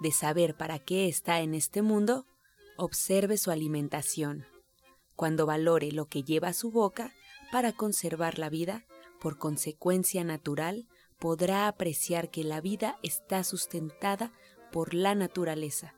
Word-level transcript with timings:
de 0.00 0.12
saber 0.12 0.56
para 0.56 0.78
qué 0.78 1.08
está 1.08 1.40
en 1.40 1.54
este 1.54 1.82
mundo, 1.82 2.26
observe 2.76 3.38
su 3.38 3.50
alimentación. 3.50 4.46
Cuando 5.14 5.46
valore 5.46 5.92
lo 5.92 6.06
que 6.06 6.22
lleva 6.22 6.48
a 6.48 6.52
su 6.52 6.70
boca 6.70 7.12
para 7.50 7.72
conservar 7.72 8.38
la 8.38 8.50
vida, 8.50 8.84
por 9.20 9.38
consecuencia 9.38 10.24
natural, 10.24 10.86
podrá 11.18 11.68
apreciar 11.68 12.30
que 12.30 12.44
la 12.44 12.60
vida 12.60 12.98
está 13.02 13.42
sustentada 13.44 14.32
por 14.70 14.94
la 14.94 15.14
naturaleza. 15.14 15.94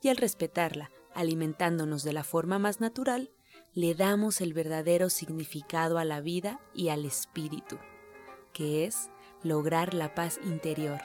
Y 0.00 0.08
al 0.08 0.16
respetarla, 0.16 0.90
alimentándonos 1.14 2.04
de 2.04 2.12
la 2.12 2.24
forma 2.24 2.58
más 2.58 2.80
natural, 2.80 3.32
le 3.72 3.94
damos 3.94 4.40
el 4.40 4.52
verdadero 4.52 5.10
significado 5.10 5.98
a 5.98 6.04
la 6.04 6.20
vida 6.20 6.60
y 6.74 6.88
al 6.88 7.04
espíritu, 7.04 7.78
que 8.52 8.84
es 8.84 9.10
lograr 9.42 9.94
la 9.94 10.14
paz 10.14 10.38
interior, 10.44 11.00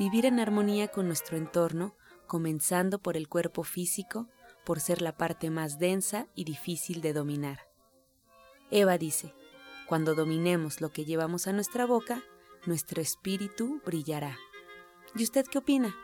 vivir 0.00 0.24
en 0.24 0.40
armonía 0.40 0.88
con 0.88 1.08
nuestro 1.08 1.36
entorno, 1.36 1.94
comenzando 2.26 3.00
por 3.00 3.18
el 3.18 3.28
cuerpo 3.28 3.64
físico, 3.64 4.28
por 4.64 4.80
ser 4.80 5.02
la 5.02 5.14
parte 5.18 5.50
más 5.50 5.78
densa 5.78 6.26
y 6.34 6.44
difícil 6.44 7.02
de 7.02 7.12
dominar. 7.12 7.68
Eva 8.70 8.96
dice, 8.96 9.34
cuando 9.86 10.14
dominemos 10.14 10.80
lo 10.80 10.88
que 10.90 11.04
llevamos 11.04 11.46
a 11.46 11.52
nuestra 11.52 11.84
boca, 11.84 12.22
nuestro 12.64 13.02
espíritu 13.02 13.82
brillará. 13.84 14.38
¿Y 15.14 15.22
usted 15.22 15.44
qué 15.44 15.58
opina? 15.58 15.94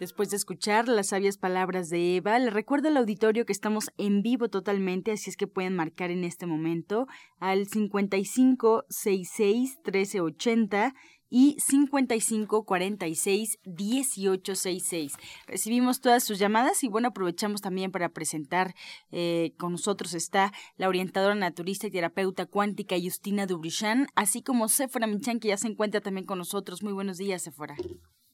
Después 0.00 0.30
de 0.30 0.36
escuchar 0.36 0.88
las 0.88 1.08
sabias 1.08 1.36
palabras 1.38 1.88
de 1.88 2.16
Eva, 2.16 2.36
le 2.40 2.50
recuerdo 2.50 2.88
al 2.88 2.96
auditorio 2.96 3.46
que 3.46 3.52
estamos 3.52 3.92
en 3.96 4.22
vivo 4.22 4.48
totalmente, 4.48 5.12
así 5.12 5.30
es 5.30 5.36
que 5.36 5.46
pueden 5.46 5.76
marcar 5.76 6.10
en 6.10 6.24
este 6.24 6.46
momento 6.46 7.06
al 7.38 7.68
5566 7.68 9.78
1380 9.84 10.94
y 11.30 11.56
5546 11.60 13.58
1866. 13.64 15.12
Recibimos 15.46 16.00
todas 16.00 16.24
sus 16.24 16.40
llamadas 16.40 16.82
y 16.82 16.88
bueno, 16.88 17.06
aprovechamos 17.08 17.60
también 17.60 17.92
para 17.92 18.08
presentar 18.08 18.74
eh, 19.12 19.52
con 19.58 19.70
nosotros 19.72 20.14
está 20.14 20.52
la 20.76 20.88
orientadora 20.88 21.36
naturista 21.36 21.86
y 21.86 21.92
terapeuta 21.92 22.46
cuántica 22.46 22.96
Justina 23.00 23.46
Dubrichan, 23.46 24.08
así 24.16 24.42
como 24.42 24.68
Sephora 24.68 25.06
Minchan, 25.06 25.38
que 25.38 25.46
ya 25.48 25.56
se 25.56 25.68
encuentra 25.68 26.00
también 26.00 26.26
con 26.26 26.38
nosotros. 26.38 26.82
Muy 26.82 26.92
buenos 26.92 27.16
días, 27.16 27.42
Sephora. 27.42 27.76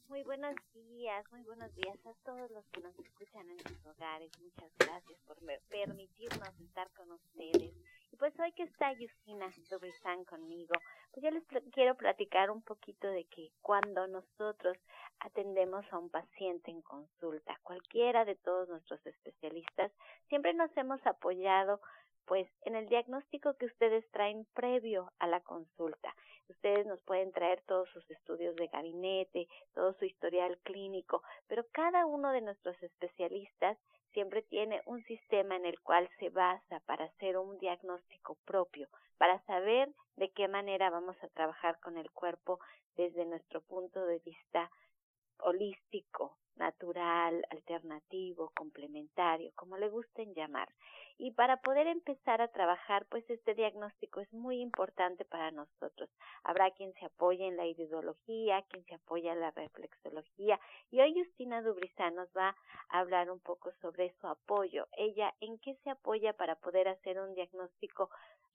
Muy 0.08 0.22
buenos 0.22 0.54
días, 1.00 1.24
muy 1.32 1.40
buenos 1.44 1.74
días 1.76 1.96
a 2.04 2.12
todos 2.26 2.50
los 2.50 2.62
que 2.72 2.82
nos 2.82 2.92
escuchan 2.98 3.48
en 3.48 3.58
sus 3.64 3.86
hogares. 3.86 4.30
Muchas 4.38 4.70
gracias 4.78 5.18
por 5.26 5.38
permitirnos 5.70 6.60
estar 6.60 6.90
con 6.90 7.10
ustedes. 7.10 7.74
Y 8.12 8.16
pues 8.18 8.38
hoy 8.38 8.52
que 8.52 8.64
está 8.64 8.92
Justina 8.94 9.48
Dubrizán 9.70 10.26
conmigo, 10.26 10.74
pues 11.10 11.24
yo 11.24 11.30
les 11.30 11.42
quiero 11.72 11.94
platicar 11.94 12.50
un 12.50 12.60
poquito 12.60 13.08
de 13.08 13.24
que 13.24 13.50
cuando 13.62 14.08
nosotros 14.08 14.76
atendemos 15.20 15.90
a 15.90 15.96
un 15.96 16.10
paciente 16.10 16.70
en 16.70 16.82
consulta, 16.82 17.58
cualquiera 17.62 18.26
de 18.26 18.34
todos 18.34 18.68
nuestros 18.68 19.00
especialistas, 19.06 19.90
siempre 20.28 20.52
nos 20.52 20.70
hemos 20.76 21.00
apoyado 21.06 21.80
pues 22.26 22.46
en 22.60 22.76
el 22.76 22.86
diagnóstico 22.90 23.56
que 23.56 23.64
ustedes 23.64 24.08
traen 24.10 24.46
previo 24.52 25.12
a 25.18 25.26
la 25.26 25.40
consulta. 25.40 26.14
Ustedes 26.50 26.84
nos 26.86 27.00
pueden 27.02 27.30
traer 27.32 27.62
todos 27.62 27.88
sus 27.90 28.10
estudios 28.10 28.56
de 28.56 28.66
gabinete, 28.66 29.46
todo 29.72 29.94
su 29.94 30.04
historial 30.04 30.58
clínico, 30.64 31.22
pero 31.46 31.64
cada 31.70 32.06
uno 32.06 32.32
de 32.32 32.40
nuestros 32.40 32.80
especialistas 32.82 33.78
siempre 34.12 34.42
tiene 34.42 34.82
un 34.86 35.02
sistema 35.04 35.54
en 35.54 35.64
el 35.64 35.80
cual 35.80 36.10
se 36.18 36.28
basa 36.30 36.80
para 36.80 37.04
hacer 37.04 37.38
un 37.38 37.56
diagnóstico 37.58 38.36
propio, 38.44 38.88
para 39.16 39.40
saber 39.44 39.94
de 40.16 40.30
qué 40.30 40.48
manera 40.48 40.90
vamos 40.90 41.16
a 41.22 41.28
trabajar 41.28 41.78
con 41.78 41.96
el 41.96 42.10
cuerpo 42.10 42.58
desde 42.96 43.24
nuestro 43.24 43.60
punto 43.60 44.04
de 44.04 44.18
vista 44.18 44.70
holístico, 45.38 46.36
natural, 46.56 47.44
alternativo, 47.50 48.52
complementario, 48.56 49.52
como 49.54 49.76
le 49.76 49.88
gusten 49.88 50.34
llamar. 50.34 50.68
Y 51.22 51.32
para 51.32 51.58
poder 51.58 51.86
empezar 51.86 52.40
a 52.40 52.48
trabajar, 52.48 53.04
pues 53.10 53.28
este 53.28 53.54
diagnóstico 53.54 54.20
es 54.20 54.32
muy 54.32 54.62
importante 54.62 55.26
para 55.26 55.50
nosotros. 55.50 56.08
Habrá 56.44 56.70
quien 56.70 56.94
se 56.94 57.04
apoye 57.04 57.46
en 57.46 57.58
la 57.58 57.66
ideología, 57.66 58.62
quien 58.70 58.84
se 58.86 58.94
apoya 58.94 59.34
en 59.34 59.40
la 59.40 59.50
reflexología. 59.50 60.58
Y 60.90 61.00
hoy 61.00 61.12
Justina 61.14 61.60
Dubrizán 61.60 62.14
nos 62.14 62.28
va 62.30 62.56
a 62.88 62.98
hablar 63.00 63.30
un 63.30 63.40
poco 63.40 63.70
sobre 63.82 64.14
su 64.18 64.26
apoyo. 64.26 64.88
Ella, 64.92 65.34
¿en 65.40 65.58
qué 65.58 65.74
se 65.84 65.90
apoya 65.90 66.32
para 66.32 66.56
poder 66.56 66.88
hacer 66.88 67.20
un 67.20 67.34
diagnóstico 67.34 68.08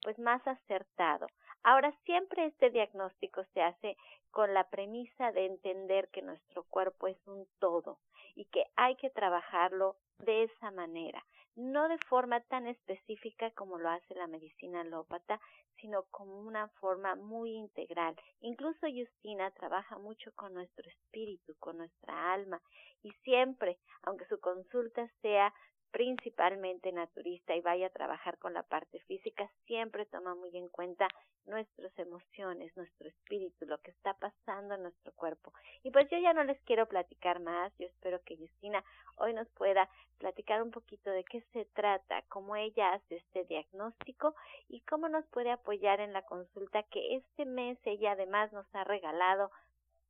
pues 0.06 0.20
más 0.20 0.40
acertado? 0.46 1.26
Ahora, 1.64 1.92
siempre 2.04 2.46
este 2.46 2.70
diagnóstico 2.70 3.42
se 3.52 3.60
hace 3.60 3.96
con 4.30 4.54
la 4.54 4.70
premisa 4.70 5.32
de 5.32 5.46
entender 5.46 6.08
que 6.12 6.22
nuestro 6.22 6.62
cuerpo 6.62 7.08
es 7.08 7.18
un 7.26 7.44
todo 7.58 7.98
y 8.36 8.44
que 8.44 8.66
hay 8.76 8.94
que 8.94 9.10
trabajarlo 9.10 9.96
de 10.18 10.44
esa 10.44 10.70
manera 10.70 11.24
no 11.56 11.88
de 11.88 11.96
forma 12.06 12.40
tan 12.40 12.66
específica 12.66 13.50
como 13.52 13.78
lo 13.78 13.88
hace 13.88 14.14
la 14.14 14.26
medicina 14.26 14.82
alópata, 14.82 15.40
sino 15.80 16.04
como 16.10 16.38
una 16.40 16.68
forma 16.80 17.14
muy 17.16 17.52
integral. 17.52 18.14
Incluso 18.40 18.86
Justina 18.86 19.50
trabaja 19.52 19.98
mucho 19.98 20.32
con 20.34 20.52
nuestro 20.52 20.86
espíritu, 20.88 21.54
con 21.58 21.78
nuestra 21.78 22.34
alma, 22.34 22.60
y 23.02 23.10
siempre, 23.24 23.78
aunque 24.02 24.26
su 24.26 24.38
consulta 24.38 25.10
sea 25.22 25.52
principalmente 25.96 26.92
naturista 26.92 27.56
y 27.56 27.62
vaya 27.62 27.86
a 27.86 27.90
trabajar 27.90 28.36
con 28.36 28.52
la 28.52 28.62
parte 28.62 29.00
física, 29.08 29.50
siempre 29.64 30.04
toma 30.04 30.34
muy 30.34 30.54
en 30.54 30.68
cuenta 30.68 31.08
nuestras 31.46 31.90
emociones, 31.98 32.76
nuestro 32.76 33.08
espíritu, 33.08 33.64
lo 33.64 33.78
que 33.78 33.92
está 33.92 34.12
pasando 34.12 34.74
en 34.74 34.82
nuestro 34.82 35.12
cuerpo. 35.14 35.54
Y 35.84 35.90
pues 35.90 36.06
yo 36.10 36.18
ya 36.18 36.34
no 36.34 36.44
les 36.44 36.60
quiero 36.64 36.84
platicar 36.84 37.40
más, 37.40 37.72
yo 37.78 37.86
espero 37.86 38.20
que 38.26 38.36
Justina 38.36 38.84
hoy 39.16 39.32
nos 39.32 39.48
pueda 39.52 39.88
platicar 40.18 40.62
un 40.62 40.70
poquito 40.70 41.08
de 41.08 41.24
qué 41.24 41.40
se 41.54 41.64
trata, 41.64 42.20
cómo 42.28 42.56
ella 42.56 42.92
hace 42.92 43.16
este 43.16 43.44
diagnóstico 43.44 44.34
y 44.68 44.82
cómo 44.82 45.08
nos 45.08 45.24
puede 45.28 45.50
apoyar 45.50 46.00
en 46.00 46.12
la 46.12 46.20
consulta 46.26 46.82
que 46.82 47.16
este 47.16 47.46
mes 47.46 47.78
ella 47.84 48.12
además 48.12 48.52
nos 48.52 48.66
ha 48.74 48.84
regalado 48.84 49.50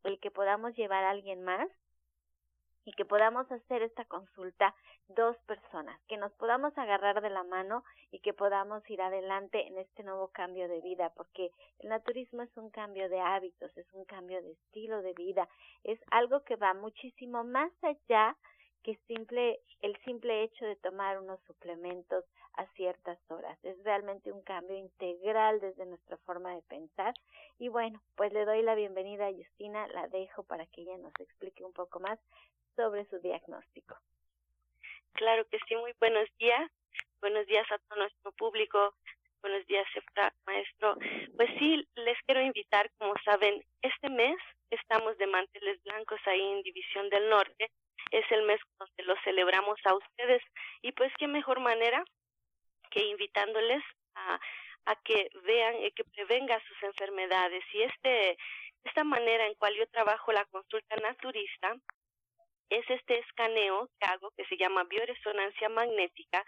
el 0.02 0.18
que 0.18 0.32
podamos 0.32 0.74
llevar 0.74 1.04
a 1.04 1.10
alguien 1.10 1.44
más 1.44 1.68
y 2.86 2.92
que 2.92 3.04
podamos 3.04 3.50
hacer 3.50 3.82
esta 3.82 4.04
consulta 4.06 4.74
dos 5.08 5.36
personas, 5.46 6.00
que 6.08 6.16
nos 6.16 6.32
podamos 6.34 6.76
agarrar 6.78 7.20
de 7.20 7.30
la 7.30 7.42
mano 7.42 7.84
y 8.12 8.20
que 8.20 8.32
podamos 8.32 8.88
ir 8.88 9.02
adelante 9.02 9.66
en 9.66 9.76
este 9.76 10.04
nuevo 10.04 10.28
cambio 10.28 10.68
de 10.68 10.80
vida, 10.80 11.12
porque 11.16 11.50
el 11.80 11.88
naturismo 11.88 12.42
es 12.42 12.56
un 12.56 12.70
cambio 12.70 13.08
de 13.08 13.20
hábitos, 13.20 13.76
es 13.76 13.92
un 13.92 14.04
cambio 14.04 14.40
de 14.40 14.52
estilo 14.52 15.02
de 15.02 15.12
vida, 15.14 15.48
es 15.82 15.98
algo 16.12 16.44
que 16.44 16.56
va 16.56 16.74
muchísimo 16.74 17.42
más 17.44 17.72
allá 17.82 18.36
que 18.84 18.94
simple, 19.08 19.60
el 19.82 19.96
simple 20.04 20.44
hecho 20.44 20.64
de 20.64 20.76
tomar 20.76 21.18
unos 21.18 21.40
suplementos 21.40 22.24
a 22.54 22.66
ciertas 22.74 23.18
horas. 23.28 23.58
Es 23.64 23.82
realmente 23.82 24.30
un 24.30 24.42
cambio 24.42 24.76
integral 24.76 25.58
desde 25.58 25.86
nuestra 25.86 26.16
forma 26.18 26.54
de 26.54 26.62
pensar. 26.62 27.12
Y 27.58 27.66
bueno, 27.66 28.00
pues 28.14 28.32
le 28.32 28.44
doy 28.44 28.62
la 28.62 28.76
bienvenida 28.76 29.26
a 29.26 29.32
Justina, 29.32 29.88
la 29.88 30.06
dejo 30.06 30.44
para 30.44 30.66
que 30.66 30.82
ella 30.82 30.98
nos 30.98 31.12
explique 31.18 31.64
un 31.64 31.72
poco 31.72 31.98
más 31.98 32.20
sobre 32.76 33.04
su 33.06 33.18
diagnóstico. 33.18 33.98
Claro 35.12 35.46
que 35.48 35.58
sí, 35.66 35.74
muy 35.76 35.94
buenos 35.98 36.28
días. 36.38 36.70
Buenos 37.20 37.46
días 37.46 37.66
a 37.72 37.78
todo 37.78 37.98
nuestro 37.98 38.32
público. 38.32 38.94
Buenos 39.40 39.66
días, 39.66 39.86
maestro. 40.46 40.96
Pues 41.36 41.50
sí, 41.58 41.86
les 41.94 42.18
quiero 42.26 42.42
invitar, 42.42 42.90
como 42.98 43.14
saben, 43.24 43.64
este 43.82 44.10
mes 44.10 44.36
estamos 44.70 45.16
de 45.18 45.26
manteles 45.26 45.82
blancos 45.84 46.20
ahí 46.26 46.40
en 46.40 46.62
División 46.62 47.08
del 47.10 47.28
Norte 47.30 47.70
es 48.10 48.24
el 48.30 48.42
mes 48.42 48.60
donde 48.78 49.02
lo 49.04 49.14
celebramos 49.22 49.78
a 49.84 49.94
ustedes 49.94 50.42
y 50.82 50.92
pues 50.92 51.12
qué 51.18 51.26
mejor 51.26 51.60
manera 51.60 52.04
que 52.90 53.04
invitándoles 53.04 53.82
a, 54.14 54.38
que 55.04 55.28
vean 55.42 55.82
y 55.82 55.90
que 55.90 56.04
prevengan 56.04 56.60
sus 56.68 56.82
enfermedades 56.84 57.64
y 57.72 57.82
este 57.82 58.38
esta 58.84 59.02
manera 59.02 59.46
en 59.46 59.54
cual 59.54 59.74
yo 59.74 59.86
trabajo 59.88 60.30
la 60.30 60.44
consulta 60.44 60.94
naturista 60.96 61.76
es 62.70 62.88
este 62.90 63.18
escaneo 63.18 63.88
que 63.98 64.06
hago 64.06 64.30
que 64.36 64.44
se 64.46 64.56
llama 64.56 64.84
bioresonancia 64.84 65.68
magnética. 65.68 66.44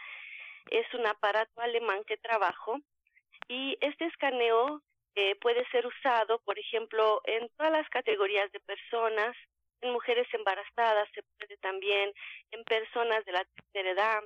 Es 0.70 0.86
un 0.94 1.06
aparato 1.06 1.60
alemán 1.60 2.04
que 2.04 2.16
trabajo 2.16 2.78
y 3.48 3.76
este 3.80 4.06
escaneo 4.06 4.82
eh, 5.14 5.34
puede 5.40 5.66
ser 5.70 5.86
usado, 5.86 6.38
por 6.40 6.58
ejemplo, 6.58 7.20
en 7.24 7.48
todas 7.56 7.72
las 7.72 7.88
categorías 7.88 8.52
de 8.52 8.60
personas, 8.60 9.36
en 9.80 9.92
mujeres 9.92 10.26
embarazadas, 10.32 11.08
se 11.14 11.22
puede 11.36 11.56
también, 11.58 12.12
en 12.50 12.64
personas 12.64 13.24
de 13.24 13.32
la 13.32 13.44
tercera 13.44 13.90
edad, 13.90 14.22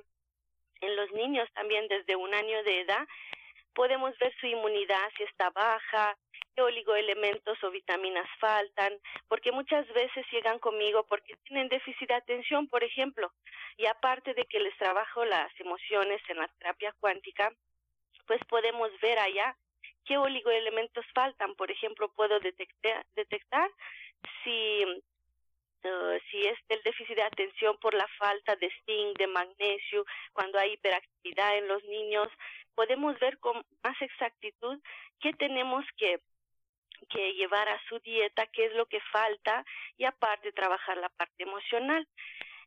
en 0.81 0.95
los 0.95 1.11
niños 1.13 1.49
también 1.53 1.87
desde 1.87 2.15
un 2.15 2.33
año 2.33 2.61
de 2.63 2.81
edad, 2.81 3.07
podemos 3.73 4.17
ver 4.19 4.33
su 4.39 4.47
inmunidad 4.47 5.09
si 5.17 5.23
está 5.23 5.49
baja, 5.51 6.17
qué 6.55 6.61
oligoelementos 6.61 7.63
o 7.63 7.71
vitaminas 7.71 8.27
faltan, 8.39 8.93
porque 9.27 9.51
muchas 9.51 9.87
veces 9.93 10.25
llegan 10.31 10.59
conmigo 10.59 11.05
porque 11.07 11.35
tienen 11.45 11.69
déficit 11.69 12.07
de 12.07 12.15
atención, 12.15 12.67
por 12.67 12.83
ejemplo, 12.83 13.31
y 13.77 13.85
aparte 13.85 14.33
de 14.33 14.45
que 14.45 14.59
les 14.59 14.77
trabajo 14.77 15.25
las 15.25 15.51
emociones 15.59 16.21
en 16.29 16.37
la 16.37 16.47
terapia 16.59 16.93
cuántica, 16.99 17.51
pues 18.27 18.39
podemos 18.47 18.89
ver 19.01 19.19
allá 19.19 19.55
qué 20.05 20.17
oligoelementos 20.17 21.05
faltan. 21.13 21.55
Por 21.55 21.71
ejemplo, 21.71 22.11
puedo 22.13 22.39
detectar, 22.39 23.05
detectar 23.15 23.69
si 24.43 25.03
Uh, 25.85 26.17
si 26.31 26.47
es 26.47 26.57
el 26.69 26.81
déficit 26.83 27.17
de 27.17 27.23
atención 27.23 27.77
por 27.79 27.93
la 27.93 28.07
falta 28.17 28.55
de 28.55 28.71
zinc, 28.85 29.17
de 29.17 29.27
magnesio, 29.27 30.05
cuando 30.31 30.57
hay 30.57 30.71
hiperactividad 30.73 31.57
en 31.57 31.67
los 31.67 31.83
niños, 31.83 32.29
podemos 32.75 33.19
ver 33.19 33.37
con 33.39 33.63
más 33.83 34.01
exactitud 34.01 34.79
qué 35.19 35.33
tenemos 35.33 35.85
que 35.97 36.19
llevar 37.33 37.67
a 37.69 37.81
su 37.87 37.99
dieta, 37.99 38.47
qué 38.47 38.65
es 38.65 38.73
lo 38.73 38.85
que 38.85 38.99
falta 39.11 39.65
y 39.97 40.05
aparte 40.05 40.51
trabajar 40.51 40.97
la 40.97 41.09
parte 41.09 41.43
emocional. 41.43 42.07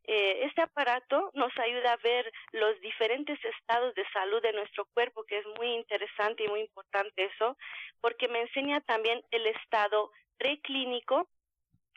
Eh, 0.08 0.44
este 0.44 0.62
aparato 0.62 1.32
nos 1.35 1.53
ayuda 1.58 1.93
a 1.93 1.97
ver 1.97 2.32
los 2.53 2.81
diferentes 2.81 3.44
estados 3.44 3.93
de 3.97 4.06
salud 4.12 4.41
de 4.41 4.53
nuestro 4.53 4.85
cuerpo, 4.94 5.25
que 5.25 5.38
es 5.38 5.47
muy 5.58 5.75
interesante 5.75 6.44
y 6.44 6.49
muy 6.49 6.61
importante 6.61 7.25
eso, 7.25 7.56
porque 8.00 8.29
me 8.29 8.41
enseña 8.43 8.81
también 8.82 9.25
el 9.32 9.47
estado 9.49 10.12
preclínico 10.38 11.29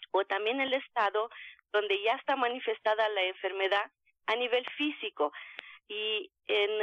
o 0.09 0.25
también 0.25 0.59
el 0.59 0.73
estado 0.73 1.29
donde 1.71 2.01
ya 2.01 2.13
está 2.13 2.35
manifestada 2.35 3.07
la 3.09 3.23
enfermedad 3.25 3.91
a 4.25 4.35
nivel 4.35 4.65
físico. 4.75 5.31
¿Y 5.89 6.31
en, 6.45 6.81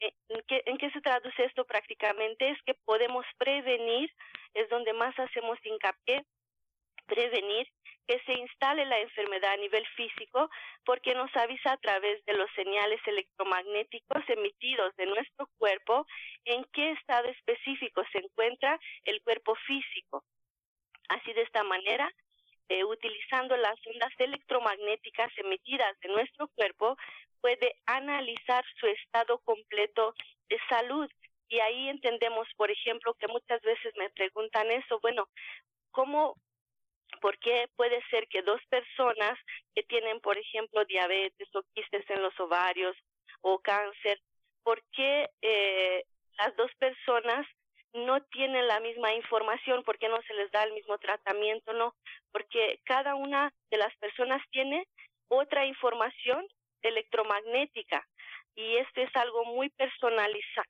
en, 0.00 0.42
qué, 0.48 0.62
en 0.64 0.78
qué 0.78 0.90
se 0.90 1.02
traduce 1.02 1.44
esto 1.44 1.66
prácticamente? 1.66 2.48
Es 2.48 2.62
que 2.62 2.74
podemos 2.86 3.26
prevenir, 3.36 4.10
es 4.54 4.68
donde 4.70 4.94
más 4.94 5.16
hacemos 5.18 5.58
hincapié, 5.62 6.24
prevenir 7.06 7.68
que 8.06 8.18
se 8.20 8.32
instale 8.32 8.86
la 8.86 9.00
enfermedad 9.00 9.52
a 9.52 9.56
nivel 9.58 9.86
físico 9.88 10.48
porque 10.84 11.14
nos 11.14 11.34
avisa 11.36 11.72
a 11.72 11.76
través 11.76 12.24
de 12.24 12.32
los 12.32 12.50
señales 12.56 13.00
electromagnéticos 13.06 14.22
emitidos 14.28 14.96
de 14.96 15.06
nuestro 15.06 15.46
cuerpo 15.58 16.06
en 16.46 16.64
qué 16.72 16.92
estado 16.92 17.28
específico 17.28 18.02
se 18.10 18.18
encuentra 18.18 18.80
el 19.04 19.20
cuerpo 19.22 19.54
físico. 19.66 20.24
Así 21.10 21.34
de 21.34 21.42
esta 21.42 21.62
manera 21.64 22.10
eh, 22.68 22.84
utilizando 22.84 23.56
las 23.56 23.78
ondas 23.86 24.12
electromagnéticas 24.18 25.32
emitidas 25.38 25.98
de 26.00 26.08
nuestro 26.08 26.48
cuerpo, 26.48 26.96
puede 27.40 27.76
analizar 27.86 28.64
su 28.78 28.86
estado 28.86 29.38
completo 29.38 30.14
de 30.48 30.58
salud. 30.68 31.10
Y 31.48 31.60
ahí 31.60 31.88
entendemos, 31.88 32.46
por 32.56 32.70
ejemplo, 32.70 33.14
que 33.14 33.28
muchas 33.28 33.60
veces 33.62 33.94
me 33.96 34.10
preguntan 34.10 34.70
eso, 34.70 34.98
bueno, 35.00 35.28
¿cómo, 35.90 36.36
por 37.20 37.38
qué 37.38 37.68
puede 37.76 38.02
ser 38.10 38.28
que 38.28 38.42
dos 38.42 38.60
personas 38.68 39.38
que 39.74 39.82
tienen, 39.84 40.20
por 40.20 40.36
ejemplo, 40.36 40.84
diabetes 40.84 41.48
o 41.54 41.62
quistes 41.74 42.08
en 42.10 42.22
los 42.22 42.38
ovarios 42.38 42.96
o 43.40 43.58
cáncer, 43.60 44.20
por 44.62 44.82
qué 44.92 45.30
eh, 45.40 46.04
las 46.36 46.54
dos 46.56 46.70
personas 46.78 47.46
no 47.94 48.22
tienen 48.24 48.66
la 48.68 48.80
misma 48.80 49.14
información, 49.14 49.82
porque 49.84 50.08
no 50.08 50.20
se 50.22 50.34
les 50.34 50.50
da 50.50 50.64
el 50.64 50.72
mismo 50.72 50.98
tratamiento, 50.98 51.72
no, 51.72 51.94
porque 52.32 52.80
cada 52.84 53.14
una 53.14 53.52
de 53.70 53.78
las 53.78 53.94
personas 53.96 54.42
tiene 54.50 54.86
otra 55.28 55.64
información 55.66 56.46
electromagnética 56.82 58.06
y 58.54 58.76
esto 58.76 59.00
es 59.00 59.14
algo 59.16 59.44
muy 59.44 59.68
personalizado 59.70 60.68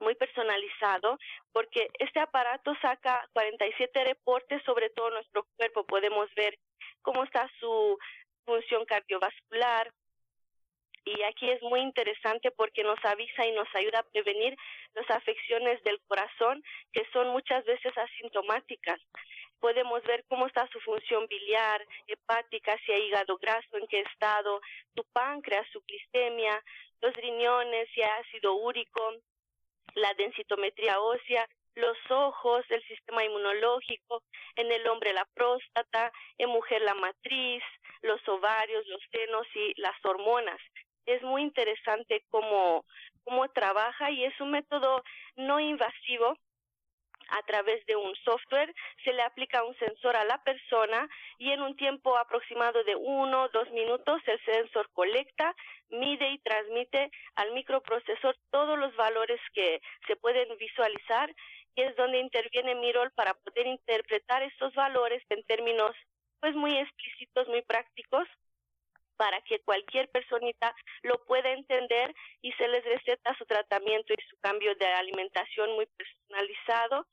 muy 0.00 0.14
personalizado 0.14 1.18
porque 1.52 1.88
este 1.98 2.20
aparato 2.20 2.74
saca 2.80 3.28
47 3.34 4.04
reportes 4.04 4.62
sobre 4.64 4.90
todo 4.90 5.10
nuestro 5.10 5.46
cuerpo. 5.56 5.84
Podemos 5.84 6.28
ver 6.34 6.58
cómo 7.02 7.24
está 7.24 7.48
su 7.60 7.98
función 8.44 8.84
cardiovascular, 8.86 9.92
y 11.04 11.22
aquí 11.22 11.50
es 11.50 11.62
muy 11.62 11.80
interesante 11.80 12.50
porque 12.50 12.82
nos 12.82 13.02
avisa 13.04 13.46
y 13.46 13.52
nos 13.52 13.68
ayuda 13.74 14.00
a 14.00 14.10
prevenir 14.10 14.56
las 14.94 15.08
afecciones 15.10 15.82
del 15.82 16.00
corazón 16.06 16.62
que 16.92 17.06
son 17.12 17.28
muchas 17.28 17.64
veces 17.64 17.96
asintomáticas. 17.96 19.00
Podemos 19.60 20.02
ver 20.04 20.24
cómo 20.28 20.46
está 20.46 20.66
su 20.68 20.80
función 20.80 21.26
biliar, 21.26 21.86
hepática, 22.06 22.78
si 22.84 22.92
hay 22.92 23.08
hígado 23.08 23.36
graso, 23.38 23.76
en 23.76 23.86
qué 23.88 24.00
estado, 24.00 24.60
su 24.94 25.04
páncreas, 25.12 25.66
su 25.72 25.82
glicemia, 25.82 26.62
los 27.00 27.14
riñones, 27.14 27.88
si 27.94 28.02
hay 28.02 28.10
ácido 28.20 28.54
úrico, 28.54 29.00
la 29.94 30.14
densitometría 30.14 31.00
ósea, 31.00 31.46
los 31.74 31.96
ojos, 32.10 32.64
el 32.68 32.82
sistema 32.86 33.24
inmunológico, 33.24 34.22
en 34.56 34.72
el 34.72 34.86
hombre 34.88 35.12
la 35.12 35.24
próstata, 35.34 36.12
en 36.38 36.50
mujer 36.50 36.82
la 36.82 36.94
matriz, 36.94 37.62
los 38.02 38.26
ovarios, 38.28 38.86
los 38.86 39.02
senos 39.10 39.46
y 39.54 39.80
las 39.80 39.94
hormonas 40.04 40.60
es 41.06 41.22
muy 41.22 41.42
interesante 41.42 42.24
cómo, 42.30 42.84
cómo 43.24 43.48
trabaja 43.48 44.10
y 44.10 44.24
es 44.24 44.40
un 44.40 44.52
método 44.52 45.02
no 45.36 45.60
invasivo 45.60 46.36
a 47.30 47.42
través 47.42 47.84
de 47.86 47.96
un 47.96 48.14
software, 48.24 48.74
se 49.04 49.12
le 49.12 49.22
aplica 49.22 49.64
un 49.64 49.76
sensor 49.78 50.16
a 50.16 50.24
la 50.24 50.42
persona 50.42 51.08
y 51.38 51.52
en 51.52 51.62
un 51.62 51.76
tiempo 51.76 52.16
aproximado 52.16 52.82
de 52.84 52.96
uno, 52.96 53.48
dos 53.50 53.70
minutos 53.70 54.20
el 54.26 54.40
sensor 54.44 54.90
colecta, 54.92 55.54
mide 55.90 56.30
y 56.30 56.38
transmite 56.38 57.10
al 57.36 57.52
microprocesor 57.52 58.36
todos 58.50 58.78
los 58.78 58.94
valores 58.96 59.40
que 59.52 59.80
se 60.06 60.16
pueden 60.16 60.56
visualizar 60.58 61.32
y 61.76 61.82
es 61.82 61.94
donde 61.96 62.18
interviene 62.18 62.74
Mirol 62.74 63.12
para 63.12 63.34
poder 63.34 63.66
interpretar 63.66 64.42
estos 64.42 64.74
valores 64.74 65.22
en 65.28 65.44
términos 65.44 65.92
pues 66.40 66.54
muy 66.56 66.76
explícitos, 66.76 67.46
muy 67.48 67.62
prácticos 67.62 68.26
para 69.20 69.42
que 69.42 69.60
cualquier 69.60 70.08
personita 70.08 70.74
lo 71.02 71.22
pueda 71.26 71.52
entender 71.52 72.14
y 72.40 72.52
se 72.52 72.66
les 72.68 72.82
receta 72.82 73.36
su 73.36 73.44
tratamiento 73.44 74.14
y 74.14 74.22
su 74.30 74.38
cambio 74.38 74.74
de 74.76 74.86
alimentación 74.86 75.74
muy 75.74 75.84
personalizado. 75.84 77.06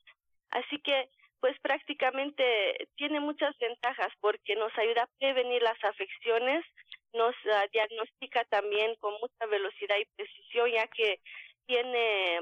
Así 0.48 0.80
que 0.80 1.10
pues 1.40 1.54
prácticamente 1.60 2.88
tiene 2.96 3.20
muchas 3.20 3.54
ventajas 3.58 4.08
porque 4.22 4.56
nos 4.56 4.72
ayuda 4.78 5.02
a 5.02 5.18
prevenir 5.18 5.60
las 5.60 5.76
afecciones, 5.84 6.64
nos 7.12 7.34
uh, 7.44 7.68
diagnostica 7.74 8.42
también 8.44 8.94
con 9.00 9.12
mucha 9.20 9.44
velocidad 9.44 9.96
y 9.98 10.06
precisión 10.16 10.70
ya 10.72 10.86
que 10.86 11.20
tiene 11.66 12.40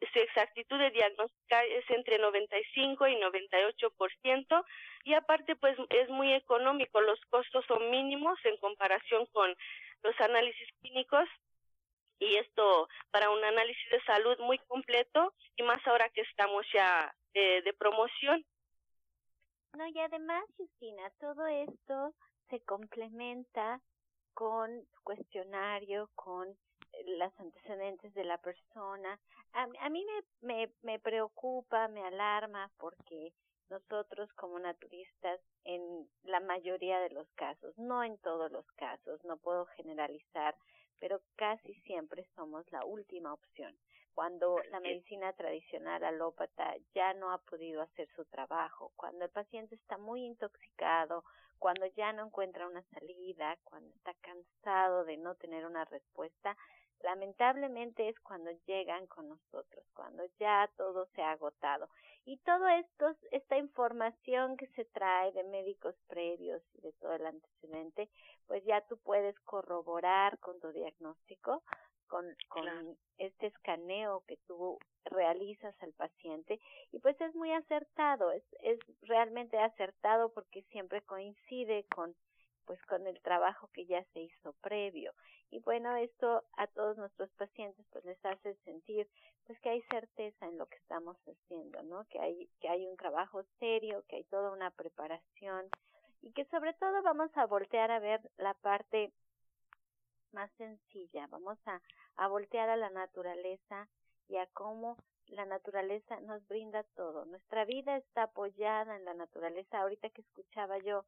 su 0.00 0.18
exactitud 0.18 0.78
de 0.78 0.90
diagnóstica 0.90 1.64
es 1.64 1.84
entre 1.90 2.18
95 2.18 3.06
y 3.08 3.16
98% 3.16 4.64
y 5.04 5.14
aparte 5.14 5.56
pues 5.56 5.76
es 5.90 6.08
muy 6.08 6.32
económico, 6.32 7.00
los 7.00 7.20
costos 7.26 7.64
son 7.66 7.90
mínimos 7.90 8.38
en 8.44 8.56
comparación 8.58 9.26
con 9.26 9.54
los 10.02 10.20
análisis 10.20 10.68
clínicos 10.80 11.28
y 12.20 12.36
esto 12.36 12.88
para 13.10 13.30
un 13.30 13.42
análisis 13.44 13.90
de 13.90 14.02
salud 14.02 14.38
muy 14.40 14.58
completo 14.58 15.34
y 15.56 15.62
más 15.62 15.84
ahora 15.86 16.08
que 16.10 16.22
estamos 16.22 16.66
ya 16.72 17.14
de, 17.32 17.62
de 17.62 17.72
promoción. 17.74 18.44
No, 19.74 19.86
y 19.86 19.98
además, 20.00 20.44
Justina, 20.56 21.10
todo 21.20 21.46
esto 21.46 22.14
se 22.50 22.60
complementa 22.60 23.80
con 24.34 24.86
cuestionario, 25.04 26.10
con 26.14 26.56
las 27.06 27.38
antecedentes 27.40 28.14
de 28.14 28.24
la 28.24 28.38
persona. 28.38 29.18
A, 29.52 29.66
a 29.80 29.88
mí 29.88 30.04
me, 30.04 30.54
me, 30.54 30.72
me 30.82 30.98
preocupa, 30.98 31.88
me 31.88 32.04
alarma 32.04 32.70
porque 32.78 33.32
nosotros 33.70 34.32
como 34.34 34.58
naturistas 34.58 35.40
en 35.64 36.08
la 36.24 36.40
mayoría 36.40 37.00
de 37.00 37.10
los 37.10 37.28
casos, 37.34 37.76
no 37.76 38.02
en 38.02 38.16
todos 38.18 38.50
los 38.50 38.66
casos, 38.72 39.22
no 39.24 39.36
puedo 39.36 39.66
generalizar, 39.66 40.56
pero 41.00 41.20
casi 41.36 41.74
siempre 41.82 42.26
somos 42.34 42.70
la 42.72 42.84
última 42.84 43.32
opción. 43.32 43.76
Cuando 44.14 44.60
la 44.72 44.80
medicina 44.80 45.32
tradicional 45.34 46.02
alópata 46.02 46.74
ya 46.94 47.14
no 47.14 47.30
ha 47.30 47.38
podido 47.38 47.82
hacer 47.82 48.08
su 48.16 48.24
trabajo, 48.24 48.92
cuando 48.96 49.24
el 49.24 49.30
paciente 49.30 49.76
está 49.76 49.96
muy 49.96 50.24
intoxicado 50.24 51.24
cuando 51.58 51.86
ya 51.96 52.12
no 52.12 52.26
encuentra 52.26 52.66
una 52.66 52.82
salida, 52.94 53.58
cuando 53.64 53.90
está 53.90 54.14
cansado 54.14 55.04
de 55.04 55.16
no 55.16 55.34
tener 55.34 55.66
una 55.66 55.84
respuesta, 55.84 56.56
lamentablemente 57.02 58.08
es 58.08 58.18
cuando 58.20 58.50
llegan 58.66 59.06
con 59.06 59.28
nosotros, 59.28 59.84
cuando 59.94 60.24
ya 60.38 60.70
todo 60.76 61.06
se 61.14 61.22
ha 61.22 61.32
agotado. 61.32 61.88
Y 62.24 62.36
todo 62.38 62.68
esto, 62.68 63.16
esta 63.30 63.56
información 63.56 64.56
que 64.56 64.66
se 64.68 64.84
trae 64.84 65.32
de 65.32 65.44
médicos 65.44 65.94
previos 66.08 66.62
y 66.74 66.80
de 66.82 66.92
todo 66.94 67.14
el 67.14 67.26
antecedente, 67.26 68.10
pues 68.46 68.62
ya 68.64 68.82
tú 68.82 68.98
puedes 68.98 69.38
corroborar 69.40 70.38
con 70.38 70.60
tu 70.60 70.70
diagnóstico, 70.72 71.62
con, 72.08 72.26
con 72.48 72.96
este 73.18 73.46
escaneo 73.46 74.24
que 74.26 74.36
tú 74.46 74.78
realizas 75.04 75.74
al 75.82 75.92
paciente 75.92 76.60
y 76.92 76.98
pues 76.98 77.20
es 77.20 77.34
muy 77.34 77.52
acertado, 77.52 78.30
es, 78.32 78.42
es 78.62 78.78
realmente 79.02 79.58
acertado 79.58 80.32
porque 80.32 80.62
siempre 80.64 81.02
coincide 81.02 81.84
con 81.94 82.14
pues 82.68 82.80
con 82.82 83.06
el 83.06 83.18
trabajo 83.22 83.70
que 83.72 83.86
ya 83.86 84.04
se 84.12 84.20
hizo 84.20 84.52
previo. 84.60 85.14
Y 85.50 85.58
bueno, 85.60 85.96
esto 85.96 86.44
a 86.58 86.66
todos 86.66 86.98
nuestros 86.98 87.30
pacientes 87.30 87.86
pues 87.90 88.04
les 88.04 88.22
hace 88.26 88.54
sentir 88.56 89.08
pues 89.46 89.58
que 89.60 89.70
hay 89.70 89.80
certeza 89.90 90.46
en 90.46 90.58
lo 90.58 90.66
que 90.66 90.76
estamos 90.76 91.16
haciendo, 91.26 91.82
¿no? 91.84 92.04
Que 92.10 92.20
hay 92.20 92.50
que 92.60 92.68
hay 92.68 92.86
un 92.86 92.98
trabajo 92.98 93.42
serio, 93.58 94.04
que 94.06 94.16
hay 94.16 94.24
toda 94.24 94.52
una 94.52 94.70
preparación 94.70 95.70
y 96.20 96.32
que 96.32 96.44
sobre 96.50 96.74
todo 96.74 97.02
vamos 97.02 97.30
a 97.38 97.46
voltear 97.46 97.90
a 97.90 98.00
ver 98.00 98.20
la 98.36 98.52
parte 98.52 99.14
más 100.32 100.50
sencilla, 100.58 101.26
vamos 101.28 101.58
a, 101.64 101.80
a 102.16 102.28
voltear 102.28 102.68
a 102.68 102.76
la 102.76 102.90
naturaleza 102.90 103.88
y 104.28 104.36
a 104.36 104.46
cómo 104.48 104.98
la 105.28 105.46
naturaleza 105.46 106.20
nos 106.20 106.46
brinda 106.48 106.82
todo. 106.94 107.24
Nuestra 107.24 107.64
vida 107.64 107.96
está 107.96 108.24
apoyada 108.24 108.94
en 108.96 109.06
la 109.06 109.14
naturaleza. 109.14 109.80
Ahorita 109.80 110.10
que 110.10 110.20
escuchaba 110.20 110.76
yo 110.78 111.06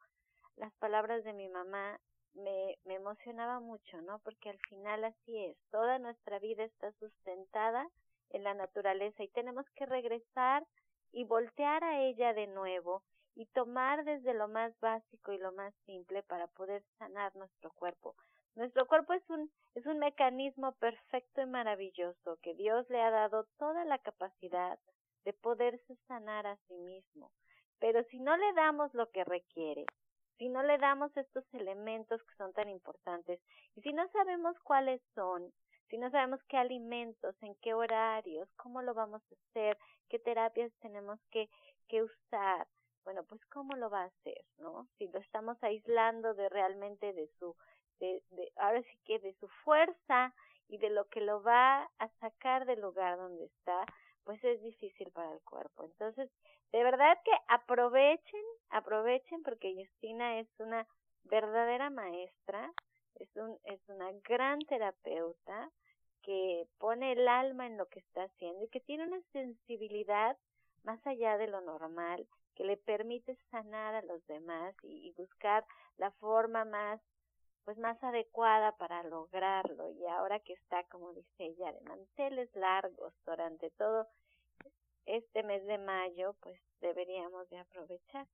las 0.57 0.73
palabras 0.75 1.25
de 1.25 1.33
mi 1.33 1.49
mamá 1.49 1.99
me, 2.35 2.79
me 2.85 2.95
emocionaba 2.95 3.61
mucho, 3.61 4.01
¿no? 4.03 4.19
Porque 4.21 4.51
al 4.51 4.59
final 4.69 5.05
así 5.05 5.45
es, 5.45 5.57
toda 5.71 5.99
nuestra 5.99 6.39
vida 6.39 6.65
está 6.65 6.93
sustentada 6.93 7.89
en 8.31 8.45
la 8.45 8.55
naturaleza 8.55 9.23
y 9.23 9.29
tenemos 9.29 9.67
que 9.75 9.87
regresar 9.87 10.67
y 11.13 11.25
voltear 11.25 11.83
a 11.83 12.01
ella 12.01 12.33
de 12.33 12.47
nuevo 12.47 13.03
y 13.35 13.47
tomar 13.47 14.05
desde 14.05 14.35
lo 14.35 14.49
más 14.49 14.79
básico 14.81 15.33
y 15.33 15.39
lo 15.39 15.53
más 15.53 15.75
simple 15.87 16.23
para 16.23 16.47
poder 16.49 16.83
sanar 16.99 17.35
nuestro 17.37 17.71
cuerpo. 17.73 18.15
Nuestro 18.55 18.87
cuerpo 18.87 19.13
es 19.13 19.29
un, 19.31 19.51
es 19.75 19.87
un 19.87 19.99
mecanismo 19.99 20.73
perfecto 20.73 21.41
y 21.41 21.47
maravilloso 21.47 22.39
que 22.43 22.55
Dios 22.55 22.89
le 22.91 23.01
ha 23.01 23.11
dado 23.11 23.47
toda 23.59 23.85
la 23.85 23.99
capacidad 23.99 24.79
de 25.25 25.33
poderse 25.33 25.97
sanar 26.09 26.47
a 26.47 26.57
sí 26.69 26.75
mismo. 26.75 27.31
Pero 27.79 28.03
si 28.11 28.19
no 28.19 28.37
le 28.37 28.53
damos 28.55 28.93
lo 28.93 29.11
que 29.11 29.25
requiere, 29.25 29.87
si 30.41 30.49
no 30.49 30.63
le 30.63 30.79
damos 30.79 31.15
estos 31.19 31.45
elementos 31.53 32.23
que 32.23 32.35
son 32.37 32.55
tan 32.55 32.71
importantes 32.71 33.39
y 33.77 33.83
si 33.83 33.93
no 33.93 34.09
sabemos 34.09 34.59
cuáles 34.61 35.03
son, 35.15 35.53
si 35.91 35.99
no 35.99 36.11
sabemos 36.11 36.41
qué 36.49 36.57
alimentos, 36.57 37.37
en 37.43 37.55
qué 37.57 37.75
horarios, 37.75 38.49
cómo 38.57 38.81
lo 38.81 38.95
vamos 38.95 39.21
a 39.31 39.35
hacer, 39.35 39.77
qué 40.09 40.19
terapias 40.19 40.73
tenemos 40.81 41.21
que, 41.31 41.51
que 41.89 42.03
usar, 42.03 42.67
bueno, 43.05 43.23
pues 43.25 43.45
cómo 43.53 43.77
lo 43.77 43.91
va 43.91 44.05
a 44.05 44.07
hacer, 44.07 44.43
¿no? 44.57 44.89
Si 44.97 45.09
lo 45.09 45.19
estamos 45.19 45.63
aislando 45.63 46.33
de 46.33 46.49
realmente 46.49 47.13
de 47.13 47.29
su, 47.39 47.55
de, 47.99 48.23
de, 48.31 48.51
ahora 48.57 48.83
sí 48.83 48.99
que 49.05 49.19
de 49.19 49.35
su 49.35 49.49
fuerza 49.63 50.33
y 50.69 50.79
de 50.79 50.89
lo 50.89 51.07
que 51.09 51.21
lo 51.21 51.43
va 51.43 51.83
a 51.99 52.09
sacar 52.21 52.65
del 52.65 52.81
lugar 52.81 53.19
donde 53.19 53.45
está, 53.45 53.85
pues 54.25 54.43
es 54.45 54.63
difícil 54.63 55.11
para 55.13 55.33
el 55.33 55.41
cuerpo. 55.43 55.85
Entonces, 55.85 56.31
de 56.73 56.83
verdad 56.85 57.19
que 57.25 57.33
aprovechen, 57.49 58.45
aprovechen 58.71 59.43
porque 59.43 59.75
Justina 59.75 60.39
es 60.39 60.49
una 60.59 60.87
verdadera 61.25 61.91
maestra, 61.91 62.73
es 63.17 63.29
un 63.37 63.59
es 63.65 63.81
una 63.89 64.11
gran 64.25 64.61
terapeuta 64.61 65.71
que 66.23 66.67
pone 66.79 67.13
el 67.13 67.27
alma 67.29 67.67
en 67.67 67.77
lo 67.77 67.87
que 67.87 68.01
está 68.01 68.25
haciendo 68.25 68.65
y 68.65 68.69
que 68.69 68.81
tiene 68.81 69.05
una 69.05 69.21
sensibilidad 69.33 70.37
más 70.85 71.05
allá 71.07 71.37
de 71.37 71.49
lo 71.49 71.61
normal 71.61 72.27
que 72.55 72.65
le 72.65 72.77
permite 72.77 73.37
sanar 73.51 73.95
a 73.95 74.03
los 74.03 74.27
demás 74.27 74.75
y, 74.83 75.09
y 75.09 75.13
buscar 75.13 75.65
la 75.97 76.11
forma 76.13 76.65
más 76.65 77.01
pues 77.65 77.79
más 77.79 78.03
adecuada 78.03 78.77
para 78.77 79.03
lograrlo 79.05 79.91
y 79.91 80.07
ahora 80.07 80.41
que 80.41 80.55
está 80.55 80.85
como 80.85 81.13
dice 81.13 81.45
ella 81.45 81.73
de 81.73 81.81
manteles 81.83 82.55
largos 82.55 83.13
durante 83.25 83.71
todo 83.71 84.09
este 85.07 85.43
mes 85.43 85.65
de 85.67 85.79
mayo, 85.79 86.35
pues 86.41 86.61
deberíamos 86.81 87.49
de 87.51 87.59
aprovechar. 87.59 88.27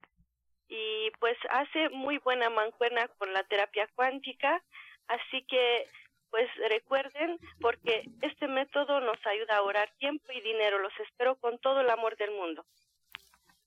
Y 0.69 1.11
pues 1.21 1.37
hace 1.51 1.89
muy 1.91 2.19
buena 2.19 2.51
mancuerna 2.51 3.09
con 3.19 3.33
la 3.33 3.45
terapia 3.45 3.89
cuántica, 3.95 4.63
así 5.07 5.45
que 5.47 5.89
pues 6.31 6.51
recuerden, 6.69 7.39
porque 7.61 8.05
este 8.21 8.49
método 8.49 9.01
nos 9.01 9.17
ayuda 9.27 9.55
a 9.55 9.59
ahorrar 9.59 9.91
tiempo 9.99 10.33
y 10.33 10.41
dinero. 10.41 10.79
Los 10.79 10.93
espero 11.01 11.37
con 11.37 11.59
todo 11.61 11.81
el 11.81 11.89
amor 11.89 12.17
del 12.17 12.33
mundo. 12.33 12.65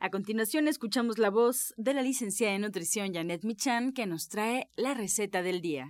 A 0.00 0.10
continuación 0.10 0.68
escuchamos 0.68 1.18
la 1.18 1.28
voz 1.28 1.74
de 1.76 1.92
la 1.92 2.02
licenciada 2.02 2.54
en 2.54 2.62
nutrición 2.62 3.12
Janet 3.12 3.42
Michan 3.42 3.92
que 3.92 4.06
nos 4.06 4.28
trae 4.28 4.68
la 4.76 4.94
receta 4.94 5.42
del 5.42 5.60
día. 5.60 5.88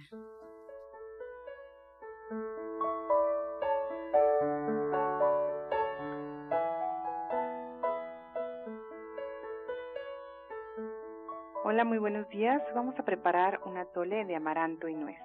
Hola, 11.64 11.84
muy 11.84 11.98
buenos 11.98 12.26
días. 12.30 12.62
Vamos 12.74 12.98
a 12.98 13.04
preparar 13.04 13.60
un 13.66 13.76
atole 13.76 14.24
de 14.24 14.36
amaranto 14.36 14.88
y 14.88 14.94
nuez. 14.94 15.20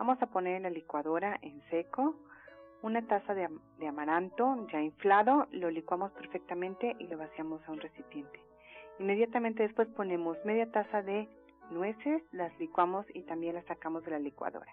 Vamos 0.00 0.20
a 0.20 0.26
poner 0.26 0.56
en 0.56 0.64
la 0.64 0.70
licuadora 0.70 1.38
en 1.42 1.62
seco 1.70 2.16
una 2.86 3.02
taza 3.02 3.34
de, 3.34 3.48
amaranto 3.88 4.66
ya 4.72 4.80
inflado, 4.80 5.48
lo 5.50 5.70
licuamos 5.70 6.12
perfectamente 6.12 6.94
y 7.00 7.08
lo 7.08 7.18
vaciamos 7.18 7.60
a 7.66 7.72
un 7.72 7.80
recipiente. 7.80 8.40
Inmediatamente 9.00 9.64
después 9.64 9.88
ponemos 9.88 10.38
media 10.44 10.70
taza 10.70 11.02
de 11.02 11.28
nueces, 11.70 12.22
las 12.30 12.56
licuamos 12.60 13.04
y 13.12 13.22
también 13.22 13.56
las 13.56 13.64
sacamos 13.66 14.04
de 14.04 14.12
la 14.12 14.20
licuadora. 14.20 14.72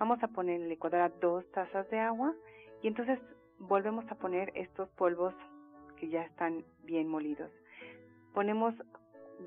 Vamos 0.00 0.20
a 0.24 0.28
poner 0.28 0.56
en 0.56 0.62
la 0.62 0.68
licuadora 0.68 1.08
dos 1.20 1.48
tazas 1.52 1.88
de 1.88 2.00
agua 2.00 2.34
y 2.82 2.88
entonces 2.88 3.20
volvemos 3.60 4.04
a 4.10 4.16
poner 4.16 4.50
estos 4.56 4.88
polvos 4.90 5.32
que 5.96 6.08
ya 6.08 6.22
están 6.22 6.64
bien 6.82 7.08
molidos. 7.08 7.52
Ponemos 8.34 8.74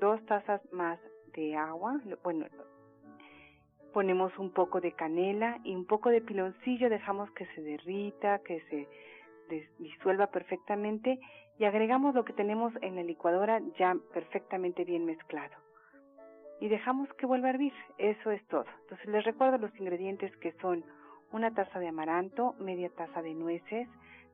dos 0.00 0.24
tazas 0.24 0.62
más 0.72 0.98
de 1.34 1.54
agua, 1.54 2.00
bueno, 2.24 2.46
ponemos 3.92 4.36
un 4.38 4.52
poco 4.52 4.80
de 4.80 4.92
canela 4.92 5.58
y 5.64 5.74
un 5.74 5.86
poco 5.86 6.10
de 6.10 6.20
piloncillo, 6.20 6.88
dejamos 6.88 7.30
que 7.32 7.46
se 7.46 7.62
derrita, 7.62 8.40
que 8.40 8.60
se 8.70 8.88
disuelva 9.78 10.28
perfectamente 10.28 11.18
y 11.58 11.64
agregamos 11.64 12.14
lo 12.14 12.24
que 12.24 12.32
tenemos 12.32 12.72
en 12.82 12.96
la 12.96 13.02
licuadora 13.02 13.60
ya 13.78 13.96
perfectamente 14.12 14.84
bien 14.84 15.04
mezclado. 15.04 15.54
Y 16.60 16.68
dejamos 16.68 17.12
que 17.14 17.26
vuelva 17.26 17.48
a 17.48 17.50
hervir, 17.50 17.72
eso 17.98 18.30
es 18.30 18.46
todo. 18.46 18.66
Entonces 18.82 19.06
les 19.08 19.24
recuerdo 19.24 19.58
los 19.58 19.74
ingredientes 19.78 20.34
que 20.36 20.52
son 20.60 20.84
una 21.32 21.52
taza 21.52 21.78
de 21.78 21.88
amaranto, 21.88 22.54
media 22.58 22.90
taza 22.90 23.22
de 23.22 23.34
nueces, 23.34 23.88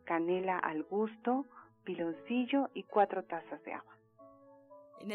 canela 0.05 0.59
al 0.59 0.83
gusto, 0.85 1.47
piloncillo 1.85 2.69
y 2.75 2.83
cuatro 2.83 3.25
tazas 3.25 3.63
de 3.65 3.75
agua. 3.75 3.96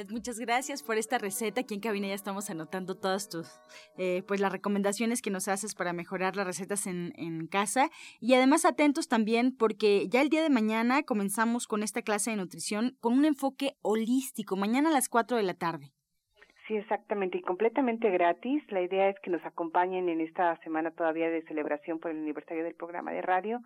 Muchas 0.09 0.39
gracias 0.39 0.83
por 0.83 0.97
esta 0.97 1.17
receta. 1.17 1.61
Aquí 1.61 1.73
en 1.73 1.81
cabina 1.81 2.07
ya 2.07 2.13
estamos 2.13 2.50
anotando 2.50 2.95
todas 2.95 3.29
tus, 3.29 3.59
eh, 3.97 4.23
pues 4.27 4.39
las 4.39 4.51
recomendaciones 4.51 5.21
que 5.21 5.31
nos 5.31 5.47
haces 5.47 5.75
para 5.75 5.91
mejorar 5.91 6.35
las 6.35 6.45
recetas 6.45 6.88
en, 6.88 7.13
en, 7.15 7.47
casa. 7.47 7.89
Y 8.19 8.33
además 8.35 8.63
atentos 8.65 9.07
también 9.07 9.55
porque 9.55 10.07
ya 10.07 10.21
el 10.21 10.29
día 10.29 10.43
de 10.43 10.50
mañana 10.50 11.03
comenzamos 11.03 11.67
con 11.67 11.83
esta 11.83 12.01
clase 12.01 12.31
de 12.31 12.38
nutrición 12.38 12.95
con 13.00 13.13
un 13.13 13.25
enfoque 13.25 13.73
holístico, 13.81 14.55
mañana 14.55 14.89
a 14.89 14.93
las 14.93 15.09
4 15.09 15.38
de 15.38 15.43
la 15.43 15.55
tarde. 15.55 15.91
Sí, 16.67 16.77
exactamente, 16.77 17.38
y 17.38 17.41
completamente 17.41 18.09
gratis. 18.11 18.63
La 18.69 18.81
idea 18.81 19.09
es 19.09 19.19
que 19.19 19.29
nos 19.29 19.43
acompañen 19.45 20.07
en 20.09 20.21
esta 20.21 20.55
semana 20.63 20.91
todavía 20.91 21.29
de 21.29 21.41
celebración 21.43 22.00
por 22.00 22.11
el 22.11 22.17
aniversario 22.17 22.63
del 22.63 22.75
programa 22.75 23.11
de 23.11 23.21
radio 23.21 23.61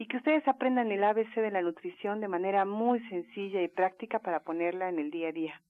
y 0.00 0.06
que 0.06 0.16
ustedes 0.16 0.48
aprendan 0.48 0.90
el 0.90 1.04
ABC 1.04 1.34
de 1.34 1.50
la 1.50 1.60
nutrición 1.60 2.22
de 2.22 2.28
manera 2.28 2.64
muy 2.64 3.00
sencilla 3.10 3.62
y 3.62 3.68
práctica 3.68 4.18
para 4.18 4.40
ponerla 4.40 4.88
en 4.88 4.98
el 4.98 5.10
día 5.10 5.28
a 5.28 5.32
día. 5.32 5.60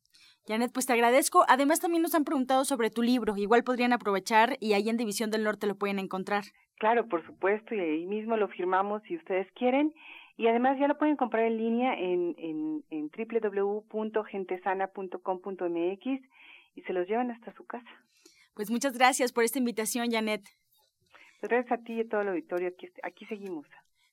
Janet, 0.47 0.71
pues 0.73 0.87
te 0.87 0.93
agradezco. 0.93 1.45
Además, 1.49 1.81
también 1.81 2.03
nos 2.03 2.15
han 2.15 2.23
preguntado 2.23 2.65
sobre 2.65 2.91
tu 2.91 3.03
libro. 3.03 3.37
Igual 3.37 3.65
podrían 3.65 3.93
aprovechar 3.93 4.57
y 4.61 4.75
ahí 4.75 4.89
en 4.89 4.97
División 4.97 5.33
del 5.33 5.43
Norte 5.43 5.67
lo 5.67 5.75
pueden 5.75 5.99
encontrar. 5.99 6.45
Claro, 6.79 7.09
por 7.09 7.27
supuesto, 7.27 7.75
y 7.75 7.81
ahí 7.81 8.07
mismo 8.07 8.37
lo 8.37 8.47
firmamos 8.47 9.03
si 9.03 9.17
ustedes 9.17 9.51
quieren. 9.57 9.93
Y 10.37 10.47
además 10.47 10.79
ya 10.79 10.87
lo 10.87 10.97
pueden 10.97 11.17
comprar 11.17 11.47
en 11.47 11.57
línea 11.57 11.95
en, 11.95 12.37
en, 12.39 12.85
en 12.91 13.11
www.gentesana.com.mx 13.11 16.07
y 16.77 16.83
se 16.83 16.93
los 16.93 17.09
llevan 17.09 17.33
hasta 17.33 17.53
su 17.55 17.67
casa. 17.67 17.91
Pues 18.55 18.71
muchas 18.71 18.97
gracias 18.97 19.33
por 19.33 19.43
esta 19.43 19.59
invitación, 19.59 20.13
Janet. 20.13 20.45
Pues 21.41 21.51
gracias 21.51 21.81
a 21.81 21.83
ti 21.83 21.95
y 21.95 22.03
a 22.03 22.09
todo 22.09 22.21
el 22.21 22.29
auditorio. 22.29 22.69
Aquí, 22.69 22.89
aquí 23.03 23.27
seguimos. 23.27 23.67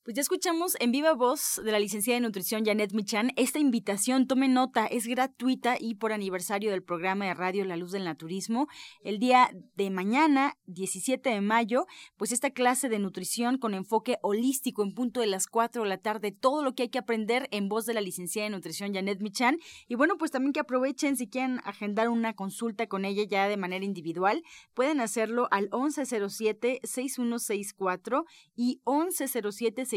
Pues 0.07 0.15
ya 0.15 0.21
escuchamos 0.21 0.77
en 0.79 0.93
viva 0.93 1.11
voz 1.11 1.59
de 1.61 1.69
la 1.69 1.79
licenciada 1.79 2.15
de 2.15 2.21
nutrición 2.21 2.63
Janet 2.63 2.93
Michan 2.93 3.33
esta 3.35 3.59
invitación. 3.59 4.25
Tome 4.25 4.47
nota, 4.47 4.85
es 4.85 5.05
gratuita 5.05 5.75
y 5.77 5.95
por 5.95 6.13
aniversario 6.13 6.71
del 6.71 6.81
programa 6.81 7.25
de 7.25 7.33
radio 7.33 7.65
La 7.65 7.75
Luz 7.75 7.91
del 7.91 8.05
Naturismo. 8.05 8.69
El 9.01 9.19
día 9.19 9.49
de 9.75 9.89
mañana, 9.89 10.55
17 10.67 11.29
de 11.29 11.41
mayo, 11.41 11.87
pues 12.15 12.31
esta 12.31 12.51
clase 12.51 12.87
de 12.87 12.99
nutrición 12.99 13.57
con 13.57 13.73
enfoque 13.73 14.15
holístico 14.21 14.81
en 14.81 14.93
punto 14.93 15.19
de 15.19 15.27
las 15.27 15.45
4 15.45 15.83
de 15.83 15.89
la 15.89 15.97
tarde. 15.97 16.31
Todo 16.31 16.63
lo 16.63 16.73
que 16.73 16.83
hay 16.83 16.89
que 16.89 16.99
aprender 16.99 17.49
en 17.51 17.67
voz 17.67 17.85
de 17.85 17.93
la 17.93 17.99
licenciada 17.99 18.45
de 18.45 18.55
nutrición 18.55 18.93
Janet 18.93 19.19
Michan. 19.19 19.57
Y 19.89 19.95
bueno, 19.95 20.17
pues 20.17 20.31
también 20.31 20.53
que 20.53 20.61
aprovechen 20.61 21.17
si 21.17 21.27
quieren 21.27 21.59
agendar 21.65 22.07
una 22.07 22.33
consulta 22.33 22.87
con 22.87 23.03
ella 23.03 23.23
ya 23.29 23.49
de 23.49 23.57
manera 23.57 23.83
individual. 23.83 24.41
Pueden 24.73 25.01
hacerlo 25.01 25.49
al 25.51 25.69
1107-6164 25.71 28.23
y 28.55 28.79
1107 28.85 29.96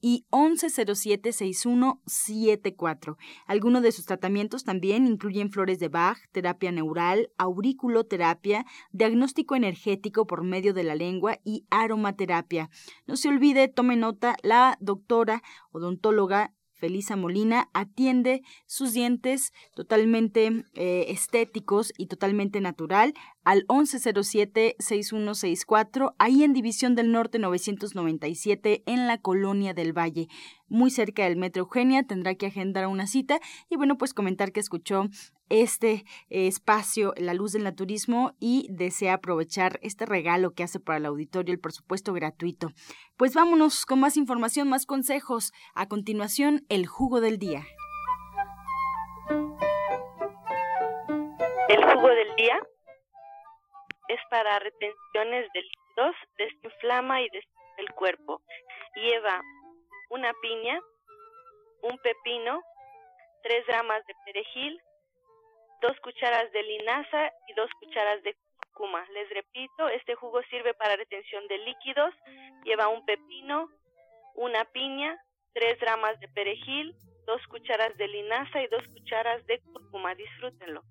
y 0.00 0.24
1107-6174. 0.30 3.16
Algunos 3.46 3.82
de 3.82 3.92
sus 3.92 4.06
tratamientos 4.06 4.64
también 4.64 5.06
incluyen 5.06 5.50
flores 5.50 5.78
de 5.78 5.88
Bach, 5.88 6.16
terapia 6.32 6.72
neural, 6.72 7.30
auriculoterapia, 7.38 8.66
diagnóstico 8.90 9.54
energético 9.56 10.26
por 10.26 10.44
medio 10.44 10.74
de 10.74 10.84
la 10.84 10.94
lengua 10.94 11.38
y 11.44 11.64
aromaterapia. 11.70 12.68
No 13.06 13.16
se 13.16 13.28
olvide, 13.28 13.68
tome 13.68 13.96
nota, 13.96 14.36
la 14.42 14.76
doctora 14.80 15.42
odontóloga 15.70 16.52
Felisa 16.82 17.14
Molina 17.14 17.70
atiende 17.74 18.42
sus 18.66 18.92
dientes 18.92 19.52
totalmente 19.76 20.64
eh, 20.74 21.04
estéticos 21.10 21.92
y 21.96 22.08
totalmente 22.08 22.60
natural 22.60 23.14
al 23.44 23.64
1107-6164, 23.68 26.16
ahí 26.18 26.42
en 26.42 26.52
División 26.52 26.96
del 26.96 27.12
Norte 27.12 27.38
997, 27.38 28.82
en 28.86 29.06
la 29.06 29.18
Colonia 29.18 29.74
del 29.74 29.96
Valle, 29.96 30.26
muy 30.66 30.90
cerca 30.90 31.22
del 31.22 31.36
Metro 31.36 31.62
Eugenia. 31.62 32.02
Tendrá 32.02 32.34
que 32.34 32.46
agendar 32.46 32.88
una 32.88 33.06
cita 33.06 33.38
y 33.70 33.76
bueno, 33.76 33.96
pues 33.96 34.12
comentar 34.12 34.50
que 34.50 34.58
escuchó 34.58 35.08
este 35.52 36.04
espacio, 36.30 37.12
La 37.16 37.34
Luz 37.34 37.52
del 37.52 37.64
Naturismo, 37.64 38.32
y 38.40 38.66
desea 38.70 39.14
aprovechar 39.14 39.78
este 39.82 40.06
regalo 40.06 40.54
que 40.54 40.62
hace 40.62 40.80
para 40.80 40.96
el 40.96 41.06
auditorio, 41.06 41.52
el 41.52 41.60
presupuesto 41.60 42.14
gratuito. 42.14 42.68
Pues 43.18 43.34
vámonos 43.34 43.84
con 43.84 44.00
más 44.00 44.16
información, 44.16 44.68
más 44.68 44.86
consejos. 44.86 45.52
A 45.74 45.86
continuación, 45.88 46.64
el 46.68 46.86
jugo 46.86 47.20
del 47.20 47.38
día. 47.38 47.64
El 51.68 51.84
jugo 51.84 52.08
del 52.08 52.34
día 52.36 52.58
es 54.08 54.20
para 54.30 54.58
retenciones 54.58 55.46
de 55.52 55.60
líquidos, 55.60 56.16
desinflama 56.38 57.20
y 57.20 57.24
desinflama 57.24 57.52
el 57.78 57.92
cuerpo. 57.94 58.40
Lleva 58.94 59.40
una 60.10 60.32
piña, 60.40 60.80
un 61.82 61.98
pepino, 61.98 62.60
tres 63.42 63.66
gramas 63.66 64.04
de 64.06 64.14
perejil, 64.24 64.80
dos 65.82 65.98
cucharas 66.00 66.50
de 66.52 66.62
linaza 66.62 67.32
y 67.48 67.54
dos 67.54 67.68
cucharas 67.80 68.22
de 68.22 68.34
cúrcuma. 68.56 69.04
Les 69.12 69.28
repito, 69.30 69.88
este 69.88 70.14
jugo 70.14 70.40
sirve 70.44 70.74
para 70.74 70.96
retención 70.96 71.46
de 71.48 71.58
líquidos, 71.58 72.14
lleva 72.64 72.88
un 72.88 73.04
pepino, 73.04 73.68
una 74.36 74.64
piña, 74.66 75.18
tres 75.52 75.78
gramas 75.80 76.18
de 76.20 76.28
perejil, 76.28 76.94
dos 77.26 77.44
cucharas 77.48 77.96
de 77.98 78.08
linaza 78.08 78.62
y 78.62 78.68
dos 78.68 78.86
cucharas 78.94 79.44
de 79.46 79.60
cúrcuma. 79.60 80.14
Disfrútenlo. 80.14 80.82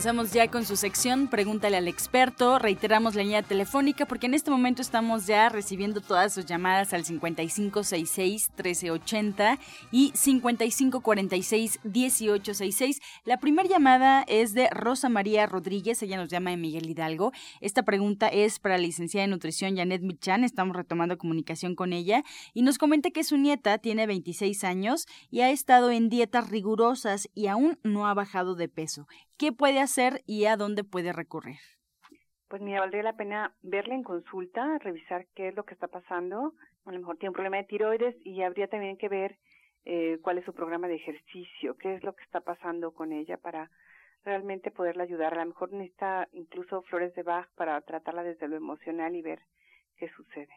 Comenzamos 0.00 0.32
ya 0.32 0.50
con 0.50 0.64
su 0.64 0.76
sección 0.76 1.28
Pregúntale 1.28 1.76
al 1.76 1.86
experto. 1.86 2.58
Reiteramos 2.58 3.14
la 3.14 3.22
línea 3.22 3.42
telefónica 3.42 4.06
porque 4.06 4.24
en 4.24 4.32
este 4.32 4.50
momento 4.50 4.80
estamos 4.80 5.26
ya 5.26 5.50
recibiendo 5.50 6.00
todas 6.00 6.32
sus 6.32 6.46
llamadas 6.46 6.94
al 6.94 7.04
5566-1380 7.04 9.58
y 9.92 10.12
5546-1866. 10.12 13.02
La 13.26 13.36
primera 13.40 13.68
llamada 13.68 14.24
es 14.26 14.54
de 14.54 14.70
Rosa 14.70 15.10
María 15.10 15.44
Rodríguez, 15.44 16.02
ella 16.02 16.16
nos 16.16 16.30
llama 16.30 16.48
de 16.48 16.56
Miguel 16.56 16.88
Hidalgo. 16.88 17.32
Esta 17.60 17.82
pregunta 17.82 18.28
es 18.28 18.58
para 18.58 18.78
la 18.78 18.84
licenciada 18.84 19.26
de 19.26 19.32
nutrición 19.32 19.76
Janet 19.76 20.00
Michan, 20.00 20.44
estamos 20.44 20.76
retomando 20.76 21.18
comunicación 21.18 21.74
con 21.74 21.92
ella 21.92 22.24
y 22.54 22.62
nos 22.62 22.78
comenta 22.78 23.10
que 23.10 23.22
su 23.22 23.36
nieta 23.36 23.76
tiene 23.76 24.06
26 24.06 24.64
años 24.64 25.04
y 25.30 25.42
ha 25.42 25.50
estado 25.50 25.90
en 25.90 26.08
dietas 26.08 26.48
rigurosas 26.48 27.28
y 27.34 27.48
aún 27.48 27.78
no 27.82 28.08
ha 28.08 28.14
bajado 28.14 28.54
de 28.54 28.70
peso. 28.70 29.06
¿Qué 29.40 29.52
puede 29.52 29.80
hacer 29.80 30.20
y 30.26 30.44
a 30.44 30.58
dónde 30.58 30.84
puede 30.84 31.14
recurrir? 31.14 31.56
Pues 32.48 32.60
mira, 32.60 32.80
valdría 32.80 33.02
la 33.02 33.16
pena 33.16 33.54
verle 33.62 33.94
en 33.94 34.02
consulta, 34.02 34.78
revisar 34.80 35.26
qué 35.34 35.48
es 35.48 35.54
lo 35.56 35.64
que 35.64 35.72
está 35.72 35.88
pasando. 35.88 36.52
A 36.84 36.92
lo 36.92 36.98
mejor 36.98 37.16
tiene 37.16 37.30
un 37.30 37.34
problema 37.34 37.56
de 37.56 37.64
tiroides 37.64 38.14
y 38.22 38.42
habría 38.42 38.68
también 38.68 38.98
que 38.98 39.08
ver 39.08 39.38
eh, 39.86 40.18
cuál 40.20 40.36
es 40.36 40.44
su 40.44 40.52
programa 40.52 40.88
de 40.88 40.96
ejercicio, 40.96 41.78
qué 41.78 41.94
es 41.94 42.04
lo 42.04 42.14
que 42.14 42.22
está 42.22 42.40
pasando 42.40 42.92
con 42.92 43.12
ella 43.12 43.38
para 43.38 43.70
realmente 44.24 44.70
poderla 44.70 45.04
ayudar. 45.04 45.32
A 45.32 45.42
lo 45.42 45.46
mejor 45.46 45.72
necesita 45.72 46.28
incluso 46.32 46.82
flores 46.82 47.14
de 47.14 47.22
Bach 47.22 47.48
para 47.54 47.80
tratarla 47.80 48.22
desde 48.22 48.46
lo 48.46 48.56
emocional 48.56 49.16
y 49.16 49.22
ver 49.22 49.40
qué 49.96 50.10
sucede. 50.10 50.52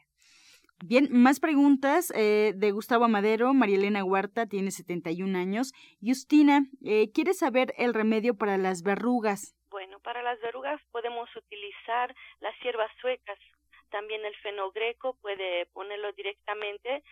Bien, 0.79 1.07
más 1.11 1.39
preguntas 1.39 2.11
eh, 2.15 2.53
de 2.55 2.71
Gustavo 2.71 3.05
Amadero. 3.05 3.53
María 3.53 3.77
Elena 3.77 4.03
Huerta 4.03 4.47
tiene 4.47 4.71
71 4.71 5.37
años. 5.37 5.71
Justina, 6.01 6.65
eh, 6.83 7.11
¿quiere 7.13 7.33
saber 7.33 7.73
el 7.77 7.93
remedio 7.93 8.35
para 8.35 8.57
las 8.57 8.83
verrugas? 8.83 9.55
Bueno, 9.69 9.99
para 9.99 10.21
las 10.23 10.39
verrugas 10.41 10.81
podemos 10.91 11.29
utilizar 11.35 12.13
las 12.41 12.53
hierbas 12.61 12.91
suecas. 12.99 13.39
También 13.91 14.25
el 14.25 14.35
fenogreco 14.37 15.15
puede 15.21 15.67
ponerlo 15.67 16.11
directamente 16.13 17.03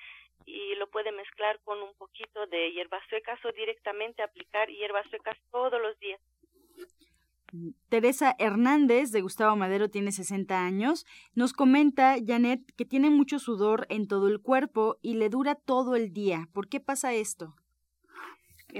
y 0.45 0.75
lo 0.75 0.87
puede 0.89 1.11
mezclar 1.11 1.59
con 1.63 1.81
un 1.81 1.93
poquito 1.95 2.47
de 2.47 2.71
hierbas 2.71 3.03
suecas 3.09 3.39
o 3.45 3.51
directamente 3.51 4.23
aplicar 4.23 4.69
hierbas 4.69 5.07
suecas 5.09 5.37
todos 5.51 5.81
los 5.81 5.97
días. 5.99 6.19
Teresa 7.89 8.35
Hernández 8.39 9.11
de 9.11 9.21
Gustavo 9.21 9.55
Madero 9.55 9.89
tiene 9.89 10.11
60 10.11 10.65
años. 10.65 11.05
Nos 11.35 11.53
comenta 11.53 12.15
Janet 12.25 12.61
que 12.75 12.85
tiene 12.85 13.09
mucho 13.09 13.39
sudor 13.39 13.85
en 13.89 14.07
todo 14.07 14.27
el 14.27 14.41
cuerpo 14.41 14.97
y 15.01 15.15
le 15.15 15.29
dura 15.29 15.55
todo 15.55 15.95
el 15.95 16.13
día. 16.13 16.47
¿Por 16.53 16.67
qué 16.67 16.79
pasa 16.79 17.13
esto? 17.13 17.55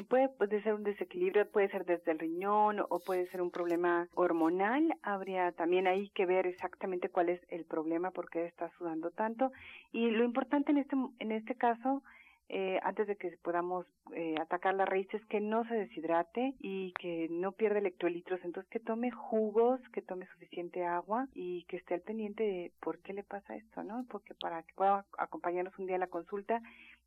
puede, 0.07 0.29
puede 0.29 0.61
ser 0.63 0.73
un 0.73 0.83
desequilibrio, 0.83 1.49
puede 1.51 1.69
ser 1.69 1.85
desde 1.85 2.11
el 2.11 2.19
riñón 2.19 2.79
o 2.79 2.99
puede 2.99 3.27
ser 3.27 3.41
un 3.41 3.51
problema 3.51 4.07
hormonal. 4.15 4.95
Habría 5.03 5.51
también 5.51 5.87
ahí 5.87 6.09
que 6.11 6.25
ver 6.25 6.47
exactamente 6.47 7.09
cuál 7.09 7.29
es 7.29 7.41
el 7.49 7.65
problema, 7.65 8.11
por 8.11 8.29
qué 8.29 8.45
está 8.45 8.71
sudando 8.77 9.11
tanto. 9.11 9.51
Y 9.91 10.09
lo 10.11 10.23
importante 10.23 10.71
en 10.71 10.77
este, 10.77 10.95
en 11.19 11.31
este 11.31 11.55
caso 11.55 12.03
eh, 12.53 12.81
antes 12.83 13.07
de 13.07 13.15
que 13.15 13.31
podamos 13.41 13.85
eh, 14.13 14.35
atacar 14.37 14.73
la 14.73 14.83
raíz 14.83 15.07
es 15.13 15.25
que 15.27 15.39
no 15.39 15.63
se 15.69 15.73
deshidrate 15.73 16.53
y 16.59 16.91
que 16.99 17.29
no 17.29 17.53
pierda 17.53 17.79
electrolitos, 17.79 18.41
entonces 18.43 18.69
que 18.69 18.81
tome 18.81 19.09
jugos, 19.09 19.79
que 19.93 20.01
tome 20.01 20.27
suficiente 20.27 20.83
agua 20.83 21.29
y 21.33 21.63
que 21.69 21.77
esté 21.77 21.93
al 21.93 22.01
pendiente 22.01 22.43
de 22.43 22.73
por 22.81 22.99
qué 22.99 23.13
le 23.13 23.23
pasa 23.23 23.55
esto, 23.55 23.83
¿no? 23.85 24.05
Porque 24.09 24.33
para 24.33 24.63
que 24.63 24.73
pueda 24.73 25.05
acompañarnos 25.17 25.79
un 25.79 25.85
día 25.85 25.95
a 25.95 25.99
la 25.99 26.07
consulta 26.07 26.61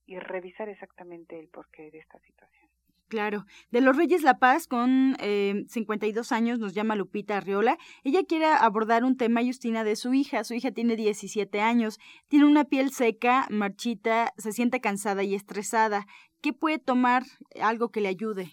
y 0.06 0.18
revisar 0.18 0.70
exactamente 0.70 1.38
el 1.38 1.48
porqué 1.48 1.90
de 1.90 1.98
esta 1.98 2.18
situación. 2.20 2.63
Claro. 3.14 3.44
De 3.70 3.80
los 3.80 3.96
Reyes 3.96 4.24
La 4.24 4.40
Paz, 4.40 4.66
con 4.66 5.14
eh, 5.20 5.62
52 5.68 6.32
años, 6.32 6.58
nos 6.58 6.74
llama 6.74 6.96
Lupita 6.96 7.36
Arriola. 7.36 7.78
Ella 8.02 8.22
quiere 8.26 8.46
abordar 8.46 9.04
un 9.04 9.16
tema, 9.16 9.40
Justina, 9.40 9.84
de 9.84 9.94
su 9.94 10.14
hija. 10.14 10.42
Su 10.42 10.54
hija 10.54 10.72
tiene 10.72 10.96
17 10.96 11.60
años, 11.60 12.00
tiene 12.26 12.44
una 12.44 12.64
piel 12.64 12.90
seca, 12.90 13.46
marchita, 13.50 14.32
se 14.36 14.50
siente 14.50 14.80
cansada 14.80 15.22
y 15.22 15.36
estresada. 15.36 16.06
¿Qué 16.42 16.52
puede 16.52 16.80
tomar 16.80 17.22
algo 17.62 17.90
que 17.90 18.00
le 18.00 18.08
ayude? 18.08 18.46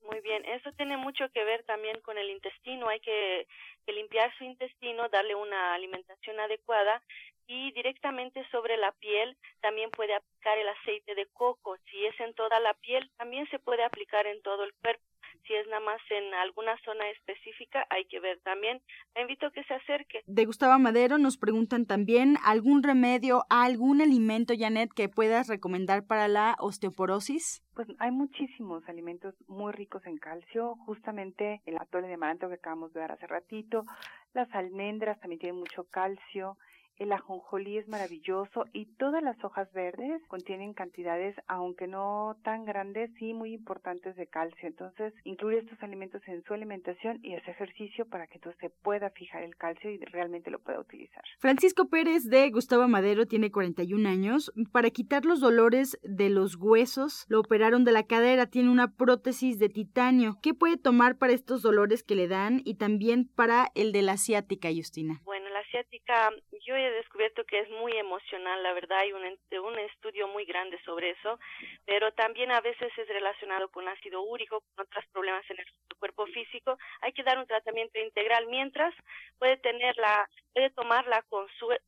Muy 0.00 0.22
bien, 0.22 0.42
eso 0.46 0.72
tiene 0.72 0.96
mucho 0.96 1.26
que 1.34 1.44
ver 1.44 1.62
también 1.64 2.00
con 2.00 2.16
el 2.16 2.30
intestino. 2.30 2.88
Hay 2.88 3.00
que, 3.00 3.46
que 3.84 3.92
limpiar 3.92 4.32
su 4.38 4.44
intestino, 4.44 5.10
darle 5.10 5.34
una 5.34 5.74
alimentación 5.74 6.40
adecuada 6.40 7.02
y 7.46 7.72
directamente 7.72 8.44
sobre 8.50 8.76
la 8.76 8.92
piel 8.92 9.36
también 9.60 9.90
puede 9.90 10.14
aplicar 10.14 10.58
el 10.58 10.68
aceite 10.68 11.14
de 11.14 11.26
coco. 11.32 11.76
Si 11.90 12.04
es 12.06 12.18
en 12.20 12.34
toda 12.34 12.60
la 12.60 12.74
piel, 12.74 13.10
también 13.16 13.48
se 13.50 13.58
puede 13.58 13.84
aplicar 13.84 14.26
en 14.26 14.42
todo 14.42 14.64
el 14.64 14.72
cuerpo. 14.74 15.04
Si 15.46 15.54
es 15.54 15.66
nada 15.68 15.80
más 15.80 16.00
en 16.10 16.34
alguna 16.34 16.76
zona 16.84 17.08
específica, 17.10 17.86
hay 17.90 18.04
que 18.06 18.18
ver 18.18 18.40
también. 18.40 18.80
Le 19.14 19.22
invito 19.22 19.46
a 19.46 19.52
que 19.52 19.62
se 19.64 19.74
acerque. 19.74 20.22
De 20.26 20.44
Gustavo 20.44 20.76
Madero 20.78 21.18
nos 21.18 21.36
preguntan 21.36 21.86
también 21.86 22.36
algún 22.44 22.82
remedio, 22.82 23.44
algún 23.48 24.02
alimento, 24.02 24.54
Janet, 24.58 24.90
que 24.92 25.08
puedas 25.08 25.48
recomendar 25.48 26.04
para 26.04 26.26
la 26.26 26.56
osteoporosis. 26.58 27.62
Pues 27.74 27.86
hay 28.00 28.10
muchísimos 28.10 28.88
alimentos 28.88 29.34
muy 29.46 29.72
ricos 29.72 30.04
en 30.06 30.16
calcio, 30.16 30.74
justamente 30.86 31.60
el 31.66 31.76
atole 31.78 32.08
de 32.08 32.14
amaranto 32.14 32.48
que 32.48 32.54
acabamos 32.54 32.92
de 32.92 33.00
ver 33.00 33.12
hace 33.12 33.26
ratito, 33.26 33.84
las 34.32 34.52
almendras 34.54 35.20
también 35.20 35.38
tienen 35.38 35.60
mucho 35.60 35.84
calcio, 35.84 36.56
el 36.98 37.12
ajonjolí 37.12 37.78
es 37.78 37.88
maravilloso 37.88 38.64
y 38.72 38.86
todas 38.96 39.22
las 39.22 39.42
hojas 39.44 39.72
verdes 39.72 40.22
contienen 40.28 40.74
cantidades, 40.74 41.36
aunque 41.46 41.86
no 41.86 42.36
tan 42.42 42.64
grandes, 42.64 43.10
sí 43.18 43.34
muy 43.34 43.52
importantes 43.52 44.16
de 44.16 44.26
calcio. 44.26 44.68
Entonces, 44.68 45.12
incluye 45.24 45.58
estos 45.58 45.82
alimentos 45.82 46.22
en 46.26 46.42
su 46.44 46.54
alimentación 46.54 47.20
y 47.22 47.34
hace 47.34 47.50
ejercicio 47.50 48.06
para 48.06 48.26
que 48.26 48.34
entonces 48.34 48.60
se 48.60 48.70
pueda 48.70 49.10
fijar 49.10 49.42
el 49.42 49.56
calcio 49.56 49.90
y 49.90 49.98
realmente 49.98 50.50
lo 50.50 50.58
pueda 50.58 50.80
utilizar. 50.80 51.22
Francisco 51.38 51.88
Pérez 51.88 52.24
de 52.24 52.50
Gustavo 52.50 52.88
Madero 52.88 53.26
tiene 53.26 53.50
41 53.50 54.08
años. 54.08 54.52
Para 54.72 54.90
quitar 54.90 55.24
los 55.24 55.40
dolores 55.40 55.98
de 56.02 56.30
los 56.30 56.56
huesos, 56.56 57.26
lo 57.28 57.40
operaron 57.40 57.84
de 57.84 57.92
la 57.92 58.04
cadera, 58.04 58.46
tiene 58.46 58.70
una 58.70 58.92
prótesis 58.92 59.58
de 59.58 59.68
titanio. 59.68 60.38
¿Qué 60.42 60.54
puede 60.54 60.76
tomar 60.76 61.18
para 61.18 61.32
estos 61.32 61.62
dolores 61.62 62.02
que 62.02 62.14
le 62.14 62.28
dan 62.28 62.62
y 62.64 62.74
también 62.74 63.28
para 63.28 63.68
el 63.74 63.92
de 63.92 64.02
la 64.02 64.12
asiática, 64.12 64.68
Justina? 64.74 65.20
Bueno, 65.24 65.48
la 65.50 65.60
asiática 65.60 66.30
yo 66.66 66.74
he 66.74 66.90
descubierto 66.90 67.44
que 67.44 67.60
es 67.60 67.70
muy 67.70 67.92
emocional, 67.96 68.62
la 68.62 68.72
verdad, 68.72 68.98
hay 68.98 69.12
un, 69.12 69.24
estudio 69.24 70.26
muy 70.28 70.44
grande 70.44 70.78
sobre 70.84 71.10
eso, 71.10 71.38
pero 71.84 72.12
también 72.12 72.50
a 72.50 72.60
veces 72.60 72.92
es 72.96 73.08
relacionado 73.08 73.68
con 73.68 73.86
ácido 73.86 74.22
úrico, 74.22 74.60
con 74.74 74.84
otros 74.84 75.04
problemas 75.12 75.48
en 75.48 75.60
el 75.60 75.66
cuerpo 75.98 76.26
físico. 76.26 76.76
Hay 77.00 77.12
que 77.12 77.22
dar 77.22 77.38
un 77.38 77.46
tratamiento 77.46 77.98
integral, 78.00 78.46
mientras 78.48 78.92
puede 79.38 79.56
tener 79.58 79.96
la, 79.96 80.28
puede 80.52 80.70
tomar 80.70 81.06
la, 81.06 81.24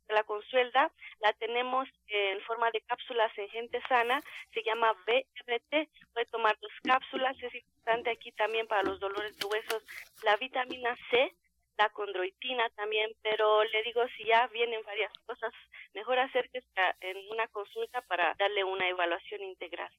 la 0.09 0.23
consuelda, 0.25 0.93
la 1.21 1.33
tenemos 1.35 1.89
en 2.07 2.41
forma 2.43 2.71
de 2.71 2.81
cápsulas 2.83 3.37
en 3.37 3.49
gente 3.49 3.81
sana, 3.89 4.21
se 4.55 4.63
llama 4.63 4.93
BRT, 5.07 5.89
puede 6.13 6.27
tomar 6.31 6.57
dos 6.61 6.73
cápsulas, 6.85 7.37
es 7.43 7.55
importante 7.55 8.11
aquí 8.11 8.31
también 8.33 8.67
para 8.69 8.85
los 8.85 9.01
dolores 9.01 9.37
de 9.39 9.47
huesos, 9.47 9.85
la 10.23 10.37
vitamina 10.37 10.95
C, 11.11 11.35
la 11.79 11.89
condroitina 11.91 12.69
también, 12.71 13.13
pero 13.23 13.65
le 13.65 13.83
digo, 13.85 14.03
si 14.17 14.25
ya 14.25 14.49
vienen 14.49 14.83
varias 14.85 15.13
cosas, 15.27 15.53
mejor 15.95 16.19
acérquese 16.19 16.67
en 17.01 17.17
una 17.31 17.47
consulta 17.49 18.03
para 18.03 18.35
darle 18.39 18.65
una 18.65 18.89
evaluación 18.89 19.43
integral. 19.43 19.91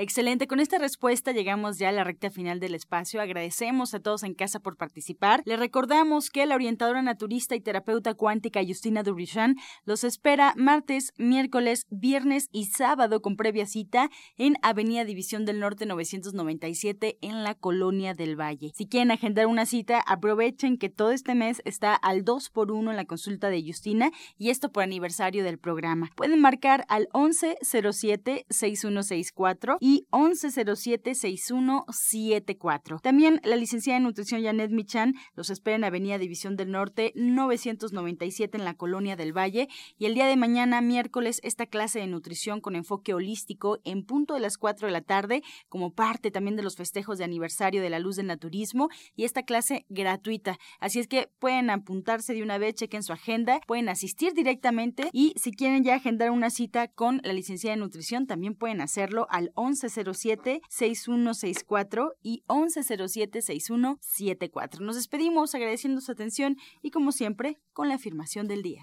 Excelente, 0.00 0.46
con 0.46 0.60
esta 0.60 0.78
respuesta 0.78 1.32
llegamos 1.32 1.78
ya 1.78 1.90
a 1.90 1.92
la 1.92 2.04
recta 2.04 2.30
final 2.30 2.58
del 2.58 2.74
espacio. 2.74 3.20
Agradecemos 3.20 3.92
a 3.92 4.00
todos 4.00 4.22
en 4.22 4.32
casa 4.32 4.58
por 4.58 4.78
participar. 4.78 5.42
Les 5.44 5.58
recordamos 5.58 6.30
que 6.30 6.46
la 6.46 6.54
orientadora 6.54 7.02
naturista 7.02 7.54
y 7.54 7.60
terapeuta 7.60 8.14
cuántica 8.14 8.62
Justina 8.66 9.02
Dubrichan 9.02 9.56
los 9.84 10.02
espera 10.02 10.54
martes, 10.56 11.12
miércoles, 11.18 11.84
viernes 11.90 12.48
y 12.50 12.64
sábado 12.64 13.20
con 13.20 13.36
previa 13.36 13.66
cita 13.66 14.08
en 14.38 14.56
Avenida 14.62 15.04
División 15.04 15.44
del 15.44 15.60
Norte 15.60 15.84
997 15.84 17.18
en 17.20 17.44
la 17.44 17.54
Colonia 17.54 18.14
del 18.14 18.40
Valle. 18.40 18.72
Si 18.74 18.86
quieren 18.86 19.10
agendar 19.10 19.48
una 19.48 19.66
cita, 19.66 20.00
aprovechen 20.06 20.78
que 20.78 20.88
todo 20.88 21.10
este 21.10 21.34
mes 21.34 21.60
está 21.66 21.94
al 21.94 22.24
2 22.24 22.48
por 22.48 22.72
1 22.72 22.90
en 22.90 22.96
la 22.96 23.04
consulta 23.04 23.50
de 23.50 23.62
Justina 23.62 24.12
y 24.38 24.48
esto 24.48 24.72
por 24.72 24.82
aniversario 24.82 25.44
del 25.44 25.58
programa. 25.58 26.08
Pueden 26.16 26.40
marcar 26.40 26.86
al 26.88 27.08
1107 27.12 28.46
6164 28.48 29.59
y 29.80 29.90
y 29.90 30.06
1107-6174. 30.12 33.00
También 33.00 33.40
la 33.42 33.56
licenciada 33.56 33.96
en 33.96 34.04
nutrición 34.04 34.44
Janet 34.44 34.70
Michan 34.70 35.16
los 35.34 35.50
espera 35.50 35.74
en 35.76 35.82
Avenida 35.82 36.16
División 36.16 36.54
del 36.56 36.70
Norte 36.70 37.10
997 37.16 38.56
en 38.56 38.64
la 38.64 38.74
Colonia 38.74 39.16
del 39.16 39.36
Valle 39.36 39.66
y 39.98 40.06
el 40.06 40.14
día 40.14 40.26
de 40.26 40.36
mañana 40.36 40.80
miércoles 40.80 41.40
esta 41.42 41.66
clase 41.66 41.98
de 41.98 42.06
nutrición 42.06 42.60
con 42.60 42.76
enfoque 42.76 43.14
holístico 43.14 43.78
en 43.82 44.04
punto 44.04 44.34
de 44.34 44.40
las 44.40 44.58
4 44.58 44.86
de 44.86 44.92
la 44.92 45.00
tarde 45.00 45.42
como 45.68 45.92
parte 45.92 46.30
también 46.30 46.54
de 46.54 46.62
los 46.62 46.76
festejos 46.76 47.18
de 47.18 47.24
aniversario 47.24 47.82
de 47.82 47.90
la 47.90 47.98
luz 47.98 48.14
del 48.14 48.28
naturismo 48.28 48.90
y 49.16 49.24
esta 49.24 49.42
clase 49.42 49.86
gratuita. 49.88 50.56
Así 50.78 51.00
es 51.00 51.08
que 51.08 51.32
pueden 51.40 51.68
apuntarse 51.70 52.32
de 52.32 52.44
una 52.44 52.58
vez, 52.58 52.76
chequen 52.76 53.02
su 53.02 53.12
agenda, 53.12 53.60
pueden 53.66 53.88
asistir 53.88 54.34
directamente 54.34 55.10
y 55.12 55.32
si 55.34 55.50
quieren 55.50 55.82
ya 55.82 55.96
agendar 55.96 56.30
una 56.30 56.50
cita 56.50 56.86
con 56.86 57.20
la 57.24 57.32
licenciada 57.32 57.74
en 57.74 57.80
nutrición 57.80 58.28
también 58.28 58.54
pueden 58.54 58.80
hacerlo 58.80 59.26
al 59.30 59.49
11 59.54 59.80
1107-6164 59.80 62.12
y 62.22 62.44
1107-6174. 62.48 64.80
Nos 64.80 64.96
despedimos 64.96 65.54
agradeciendo 65.54 66.00
su 66.00 66.10
atención 66.12 66.56
y 66.82 66.90
como 66.90 67.12
siempre 67.12 67.58
con 67.72 67.88
la 67.88 67.94
afirmación 67.96 68.48
del 68.48 68.62
día. 68.62 68.82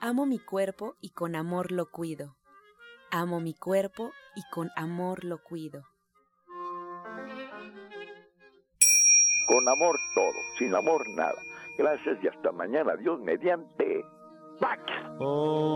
Amo 0.00 0.26
mi 0.26 0.38
cuerpo 0.38 0.94
y 1.00 1.10
con 1.10 1.34
amor 1.34 1.72
lo 1.72 1.90
cuido. 1.90 2.36
Amo 3.10 3.40
mi 3.40 3.54
cuerpo 3.54 4.12
y 4.34 4.42
con 4.52 4.70
amor 4.76 5.24
lo 5.24 5.42
cuido. 5.42 5.82
Con 9.48 9.68
amor 9.68 9.98
todo, 10.14 10.34
sin 10.58 10.72
amor 10.74 11.08
nada. 11.10 11.40
Gracias 11.78 12.18
y 12.22 12.28
hasta 12.28 12.52
mañana. 12.52 12.96
Dios 12.96 13.20
mediante. 13.20 14.04
¡Pax! 14.60 14.80
Oh. 15.20 15.66